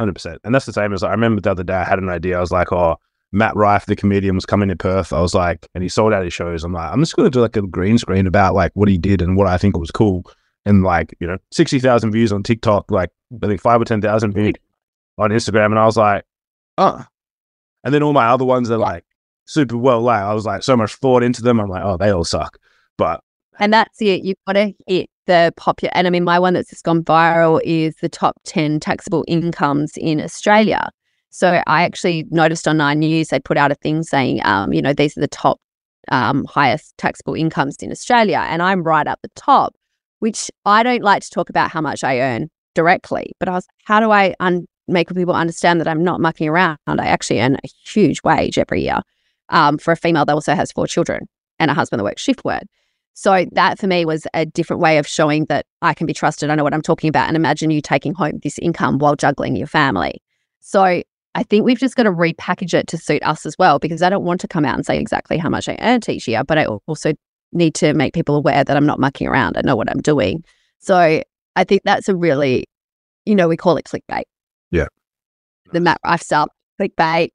100%. 0.00 0.38
And 0.44 0.54
that's 0.54 0.66
the 0.66 0.72
same 0.72 0.92
as 0.92 1.02
I 1.02 1.10
remember 1.10 1.40
the 1.40 1.50
other 1.50 1.64
day, 1.64 1.74
I 1.74 1.84
had 1.84 1.98
an 1.98 2.08
idea. 2.08 2.36
I 2.36 2.40
was 2.40 2.50
like, 2.50 2.72
oh, 2.72 2.96
Matt 3.32 3.56
Rife, 3.56 3.86
the 3.86 3.96
comedian, 3.96 4.34
was 4.34 4.46
coming 4.46 4.68
to 4.68 4.76
Perth. 4.76 5.12
I 5.12 5.20
was 5.20 5.34
like, 5.34 5.66
and 5.74 5.82
he 5.82 5.88
sold 5.88 6.12
out 6.12 6.24
his 6.24 6.32
shows. 6.32 6.64
I'm 6.64 6.72
like, 6.72 6.92
I'm 6.92 7.00
just 7.00 7.16
going 7.16 7.26
to 7.26 7.30
do 7.30 7.40
like 7.40 7.56
a 7.56 7.62
green 7.62 7.98
screen 7.98 8.26
about 8.26 8.54
like 8.54 8.72
what 8.74 8.88
he 8.88 8.98
did 8.98 9.20
and 9.22 9.36
what 9.36 9.46
I 9.46 9.58
think 9.58 9.76
was 9.76 9.90
cool. 9.90 10.24
And 10.64 10.82
like, 10.82 11.14
you 11.20 11.26
know, 11.26 11.38
60,000 11.52 12.12
views 12.12 12.32
on 12.32 12.42
TikTok, 12.42 12.90
like 12.90 13.10
I 13.42 13.46
think 13.46 13.60
five 13.60 13.80
or 13.80 13.84
10,000 13.84 14.32
views 14.32 14.54
on 15.18 15.30
Instagram. 15.30 15.66
And 15.66 15.78
I 15.78 15.86
was 15.86 15.96
like, 15.96 16.24
oh. 16.78 17.04
And 17.84 17.94
then 17.94 18.02
all 18.02 18.12
my 18.12 18.26
other 18.26 18.44
ones 18.44 18.70
are 18.70 18.78
like, 18.78 19.04
super 19.46 19.76
well 19.76 20.02
like 20.02 20.20
I 20.20 20.34
was 20.34 20.44
like 20.44 20.62
so 20.62 20.76
much 20.76 20.94
thought 20.96 21.22
into 21.22 21.42
them. 21.42 21.58
I'm 21.58 21.68
like, 21.68 21.82
oh, 21.84 21.96
they 21.96 22.10
all 22.10 22.24
suck. 22.24 22.58
But 22.98 23.20
and 23.58 23.72
that's 23.72 24.00
it. 24.02 24.22
You've 24.22 24.36
got 24.46 24.52
to 24.54 24.74
hit 24.86 25.08
the 25.26 25.52
popular. 25.56 25.90
And 25.94 26.06
I 26.06 26.10
mean, 26.10 26.24
my 26.24 26.38
one 26.38 26.54
that's 26.54 26.70
just 26.70 26.84
gone 26.84 27.02
viral 27.02 27.60
is 27.64 27.96
the 27.96 28.08
top 28.08 28.36
ten 28.44 28.78
taxable 28.78 29.24
incomes 29.26 29.96
in 29.96 30.20
Australia. 30.20 30.90
So 31.30 31.62
I 31.66 31.82
actually 31.82 32.26
noticed 32.30 32.68
on 32.68 32.76
Nine 32.76 33.00
News 33.00 33.28
they 33.28 33.40
put 33.40 33.56
out 33.56 33.72
a 33.72 33.76
thing 33.76 34.02
saying, 34.02 34.40
um, 34.44 34.72
you 34.72 34.82
know, 34.82 34.92
these 34.92 35.16
are 35.16 35.20
the 35.20 35.28
top 35.28 35.60
um, 36.08 36.44
highest 36.44 36.96
taxable 36.98 37.34
incomes 37.34 37.76
in 37.78 37.90
Australia, 37.90 38.44
and 38.48 38.62
I'm 38.62 38.82
right 38.82 39.06
up 39.06 39.20
the 39.22 39.30
top. 39.34 39.74
Which 40.20 40.50
I 40.64 40.82
don't 40.82 41.02
like 41.02 41.22
to 41.22 41.30
talk 41.30 41.50
about 41.50 41.70
how 41.70 41.82
much 41.82 42.02
I 42.02 42.20
earn 42.20 42.48
directly, 42.74 43.32
but 43.38 43.50
I 43.50 43.52
was, 43.52 43.66
how 43.84 44.00
do 44.00 44.10
I 44.10 44.34
un- 44.40 44.66
make 44.88 45.12
people 45.14 45.34
understand 45.34 45.78
that 45.78 45.86
I'm 45.88 46.02
not 46.02 46.22
mucking 46.22 46.48
around? 46.48 46.78
I 46.86 47.06
actually 47.06 47.40
earn 47.40 47.56
a 47.56 47.68
huge 47.84 48.22
wage 48.22 48.56
every 48.56 48.82
year 48.82 49.02
um, 49.48 49.78
for 49.78 49.92
a 49.92 49.96
female 49.96 50.24
that 50.24 50.32
also 50.32 50.54
has 50.54 50.72
four 50.72 50.86
children 50.86 51.28
and 51.58 51.70
a 51.70 51.74
husband 51.74 52.00
that 52.00 52.04
works 52.04 52.22
shift 52.22 52.44
work. 52.44 52.64
So 53.14 53.46
that 53.52 53.78
for 53.78 53.86
me 53.86 54.04
was 54.04 54.26
a 54.34 54.44
different 54.44 54.82
way 54.82 54.98
of 54.98 55.06
showing 55.06 55.46
that 55.46 55.64
I 55.80 55.94
can 55.94 56.06
be 56.06 56.12
trusted. 56.12 56.50
I 56.50 56.54
know 56.54 56.64
what 56.64 56.74
I'm 56.74 56.82
talking 56.82 57.08
about. 57.08 57.28
And 57.28 57.36
imagine 57.36 57.70
you 57.70 57.80
taking 57.80 58.12
home 58.12 58.40
this 58.42 58.58
income 58.58 58.98
while 58.98 59.16
juggling 59.16 59.56
your 59.56 59.66
family. 59.66 60.22
So 60.60 61.02
I 61.34 61.42
think 61.42 61.64
we've 61.64 61.78
just 61.78 61.96
got 61.96 62.02
to 62.02 62.10
repackage 62.10 62.74
it 62.74 62.86
to 62.88 62.98
suit 62.98 63.22
us 63.22 63.46
as 63.46 63.56
well, 63.58 63.78
because 63.78 64.02
I 64.02 64.10
don't 64.10 64.24
want 64.24 64.40
to 64.42 64.48
come 64.48 64.64
out 64.64 64.74
and 64.74 64.84
say 64.84 64.98
exactly 64.98 65.38
how 65.38 65.48
much 65.48 65.68
I 65.68 65.76
earn 65.80 66.00
each 66.08 66.28
year, 66.28 66.44
but 66.44 66.58
I 66.58 66.66
also 66.66 67.14
need 67.52 67.74
to 67.76 67.94
make 67.94 68.12
people 68.12 68.36
aware 68.36 68.64
that 68.64 68.76
I'm 68.76 68.86
not 68.86 68.98
mucking 68.98 69.28
around. 69.28 69.56
I 69.56 69.62
know 69.62 69.76
what 69.76 69.90
I'm 69.90 70.00
doing. 70.00 70.44
So 70.78 71.22
I 71.56 71.64
think 71.64 71.82
that's 71.84 72.08
a 72.08 72.16
really, 72.16 72.64
you 73.24 73.34
know, 73.34 73.48
we 73.48 73.56
call 73.56 73.76
it 73.76 73.86
clickbait. 73.86 74.24
Yeah. 74.70 74.88
The 75.72 75.80
Matt 75.80 76.00
Rife 76.04 76.22
stuff, 76.22 76.48
clickbait, 76.80 77.30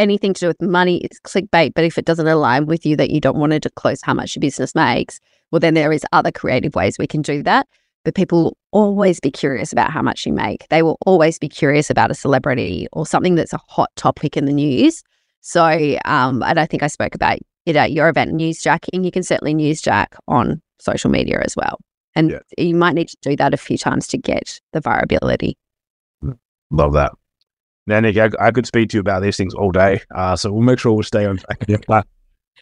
anything 0.00 0.34
to 0.34 0.40
do 0.40 0.46
with 0.48 0.62
money 0.62 0.98
is 0.98 1.20
clickbait. 1.20 1.74
But 1.74 1.84
if 1.84 1.98
it 1.98 2.04
doesn't 2.04 2.26
align 2.26 2.66
with 2.66 2.84
you 2.84 2.96
that 2.96 3.10
you 3.10 3.20
don't 3.20 3.36
want 3.36 3.52
to 3.52 3.60
disclose 3.60 4.00
how 4.02 4.14
much 4.14 4.34
your 4.34 4.40
business 4.40 4.74
makes, 4.74 5.20
well, 5.50 5.60
then 5.60 5.74
there 5.74 5.92
is 5.92 6.04
other 6.12 6.32
creative 6.32 6.74
ways 6.74 6.98
we 6.98 7.06
can 7.06 7.22
do 7.22 7.42
that. 7.42 7.68
But 8.04 8.14
people 8.14 8.42
will 8.42 8.56
always 8.72 9.20
be 9.20 9.30
curious 9.30 9.72
about 9.72 9.90
how 9.90 10.00
much 10.00 10.24
you 10.24 10.32
make. 10.32 10.66
They 10.70 10.82
will 10.82 10.96
always 11.04 11.38
be 11.38 11.48
curious 11.48 11.90
about 11.90 12.10
a 12.10 12.14
celebrity 12.14 12.88
or 12.92 13.06
something 13.06 13.34
that's 13.34 13.52
a 13.52 13.60
hot 13.68 13.90
topic 13.96 14.36
in 14.36 14.46
the 14.46 14.54
news. 14.54 15.02
So, 15.42 15.62
um, 16.06 16.42
and 16.42 16.58
I 16.58 16.64
think 16.64 16.82
I 16.82 16.86
spoke 16.86 17.14
about 17.14 17.38
it 17.66 17.76
at 17.76 17.92
your 17.92 18.08
event, 18.08 18.32
newsjacking. 18.32 19.04
You 19.04 19.10
can 19.10 19.22
certainly 19.22 19.54
newsjack 19.54 20.06
on 20.28 20.62
social 20.78 21.10
media 21.10 21.42
as 21.44 21.54
well. 21.56 21.78
And 22.14 22.30
yeah. 22.30 22.38
you 22.56 22.74
might 22.74 22.94
need 22.94 23.08
to 23.08 23.16
do 23.20 23.36
that 23.36 23.52
a 23.52 23.58
few 23.58 23.76
times 23.76 24.06
to 24.08 24.18
get 24.18 24.60
the 24.72 24.80
variability. 24.80 25.58
Love 26.70 26.94
that. 26.94 27.12
Now, 27.90 27.98
Nick, 27.98 28.16
I, 28.16 28.30
I, 28.38 28.52
could 28.52 28.66
speak 28.66 28.90
to 28.90 28.98
you 28.98 29.00
about 29.00 29.20
these 29.20 29.36
things 29.36 29.52
all 29.52 29.72
day, 29.72 30.00
uh, 30.14 30.36
so 30.36 30.52
we'll 30.52 30.62
make 30.62 30.78
sure 30.78 30.92
we'll 30.92 31.02
stay 31.02 31.26
on 31.26 31.38
track. 31.38 31.66
but 31.88 32.06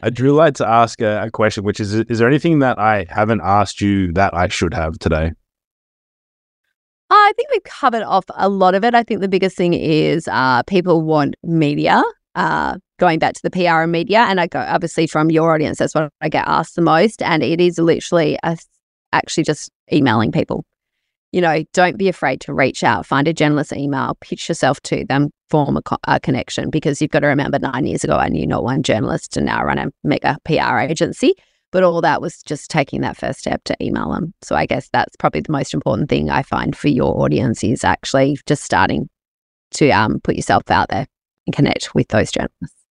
I'd 0.00 0.18
really 0.18 0.34
like 0.34 0.54
to 0.54 0.66
ask 0.66 1.02
a, 1.02 1.24
a, 1.24 1.30
question, 1.30 1.64
which 1.64 1.80
is: 1.80 1.92
Is 1.92 2.18
there 2.18 2.26
anything 2.26 2.60
that 2.60 2.78
I 2.78 3.04
haven't 3.10 3.42
asked 3.44 3.82
you 3.82 4.10
that 4.14 4.32
I 4.32 4.48
should 4.48 4.72
have 4.72 4.98
today? 4.98 5.32
I 7.10 7.32
think 7.36 7.50
we've 7.50 7.64
covered 7.64 8.04
off 8.04 8.24
a 8.36 8.48
lot 8.48 8.74
of 8.74 8.84
it. 8.84 8.94
I 8.94 9.02
think 9.02 9.20
the 9.20 9.28
biggest 9.28 9.54
thing 9.54 9.74
is 9.74 10.28
uh, 10.28 10.62
people 10.62 11.02
want 11.02 11.36
media. 11.42 12.02
Uh, 12.34 12.78
going 12.98 13.18
back 13.18 13.34
to 13.34 13.42
the 13.42 13.50
PR 13.50 13.82
and 13.82 13.92
media, 13.92 14.20
and 14.20 14.40
I 14.40 14.46
go 14.46 14.60
obviously 14.60 15.06
from 15.06 15.30
your 15.30 15.52
audience, 15.52 15.76
that's 15.76 15.94
what 15.94 16.10
I 16.22 16.30
get 16.30 16.48
asked 16.48 16.74
the 16.74 16.80
most, 16.80 17.20
and 17.20 17.42
it 17.42 17.60
is 17.60 17.78
literally 17.78 18.38
a, 18.42 18.56
actually 19.12 19.44
just 19.44 19.70
emailing 19.92 20.32
people 20.32 20.64
you 21.32 21.40
know, 21.40 21.62
don't 21.72 21.98
be 21.98 22.08
afraid 22.08 22.40
to 22.42 22.54
reach 22.54 22.82
out, 22.82 23.06
find 23.06 23.28
a 23.28 23.32
journalist 23.32 23.72
email, 23.72 24.16
pitch 24.20 24.48
yourself 24.48 24.80
to 24.82 25.04
them, 25.04 25.30
form 25.50 25.76
a, 25.76 25.82
co- 25.82 25.98
a, 26.04 26.18
connection. 26.20 26.70
Because 26.70 27.02
you've 27.02 27.10
got 27.10 27.20
to 27.20 27.26
remember, 27.26 27.58
nine 27.58 27.86
years 27.86 28.04
ago, 28.04 28.16
I 28.16 28.28
knew 28.28 28.46
not 28.46 28.64
one 28.64 28.82
journalist 28.82 29.36
and 29.36 29.46
now 29.46 29.60
I 29.60 29.64
run 29.64 29.78
a 29.78 29.90
mega 30.04 30.38
PR 30.44 30.78
agency. 30.78 31.34
But 31.70 31.82
all 31.82 32.00
that 32.00 32.22
was 32.22 32.42
just 32.42 32.70
taking 32.70 33.02
that 33.02 33.18
first 33.18 33.40
step 33.40 33.62
to 33.64 33.76
email 33.82 34.10
them. 34.10 34.32
So 34.40 34.56
I 34.56 34.64
guess 34.64 34.88
that's 34.90 35.14
probably 35.16 35.42
the 35.42 35.52
most 35.52 35.74
important 35.74 36.08
thing 36.08 36.30
I 36.30 36.42
find 36.42 36.74
for 36.74 36.88
your 36.88 37.20
audience 37.20 37.62
is 37.62 37.84
actually 37.84 38.38
just 38.46 38.62
starting 38.62 39.10
to 39.72 39.90
um, 39.90 40.18
put 40.20 40.34
yourself 40.36 40.62
out 40.70 40.88
there 40.88 41.06
and 41.46 41.54
connect 41.54 41.94
with 41.94 42.08
those 42.08 42.30
journalists. 42.30 42.86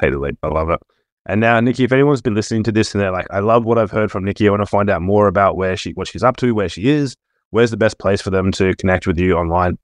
Totally. 0.00 0.36
I 0.44 0.46
love 0.48 0.70
it. 0.70 0.78
And 1.26 1.40
now, 1.40 1.58
Nikki, 1.58 1.82
if 1.82 1.92
anyone's 1.92 2.22
been 2.22 2.34
listening 2.34 2.62
to 2.64 2.72
this 2.72 2.94
and 2.94 3.02
they're 3.02 3.12
like, 3.12 3.26
I 3.30 3.40
love 3.40 3.64
what 3.64 3.78
I've 3.78 3.90
heard 3.90 4.12
from 4.12 4.24
Nikki, 4.24 4.46
I 4.46 4.50
want 4.50 4.62
to 4.62 4.66
find 4.66 4.88
out 4.88 5.02
more 5.02 5.26
about 5.26 5.56
where 5.56 5.76
she, 5.76 5.90
what 5.92 6.06
she's 6.06 6.22
up 6.22 6.36
to, 6.38 6.54
where 6.54 6.68
she 6.68 6.88
is, 6.88 7.16
where's 7.52 7.70
the 7.70 7.76
best 7.76 7.98
place 7.98 8.20
for 8.20 8.30
them 8.30 8.50
to 8.52 8.74
connect 8.74 9.06
with 9.06 9.18
you 9.18 9.36
online? 9.36 9.78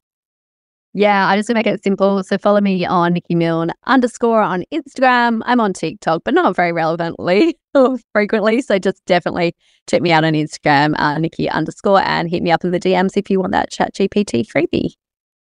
Yeah, 0.94 1.28
I 1.28 1.37
just 1.37 1.48
want 1.48 1.62
to 1.62 1.70
make 1.70 1.74
it 1.74 1.85
simple. 1.85 2.24
So 2.24 2.38
follow 2.38 2.61
me 2.61 2.85
on 2.85 3.12
Nikki 3.12 3.35
Milne 3.35 3.70
underscore 3.87 4.40
on 4.40 4.64
Instagram. 4.72 5.42
I'm 5.44 5.61
on 5.61 5.72
TikTok, 5.72 6.22
but 6.24 6.35
not 6.35 6.57
very 6.57 6.72
relevantly 6.72 7.57
or 7.74 7.98
frequently. 8.12 8.62
So 8.62 8.78
just 8.78 9.04
definitely 9.04 9.54
check 9.88 10.02
me 10.02 10.11
out 10.11 10.24
on 10.24 10.33
Instagram, 10.33 10.94
uh, 10.98 11.18
Nikki 11.18 11.48
underscore, 11.48 12.00
and 12.00 12.28
hit 12.28 12.42
me 12.42 12.50
up 12.50 12.64
in 12.64 12.70
the 12.70 12.81
DMs 12.81 13.16
if 13.16 13.31
you 13.31 13.38
want 13.38 13.52
that 13.52 13.70
Chat 13.70 13.94
GPT 13.94 14.46
freebie. 14.46 14.94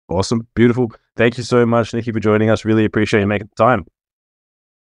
Awesome. 0.10 0.47
Beautiful. 0.56 0.91
Thank 1.15 1.38
you 1.38 1.43
so 1.43 1.65
much, 1.65 1.93
Nikki, 1.93 2.12
for 2.12 2.19
joining 2.19 2.49
us. 2.49 2.65
Really 2.65 2.86
appreciate 2.86 3.21
you 3.21 3.27
making 3.27 3.49
the 3.56 3.63
time. 3.63 3.86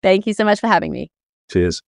Thank 0.02 0.26
you 0.26 0.34
so 0.34 0.44
much 0.44 0.60
for 0.60 0.66
having 0.66 0.92
me. 0.92 1.10
Cheers. 1.50 1.82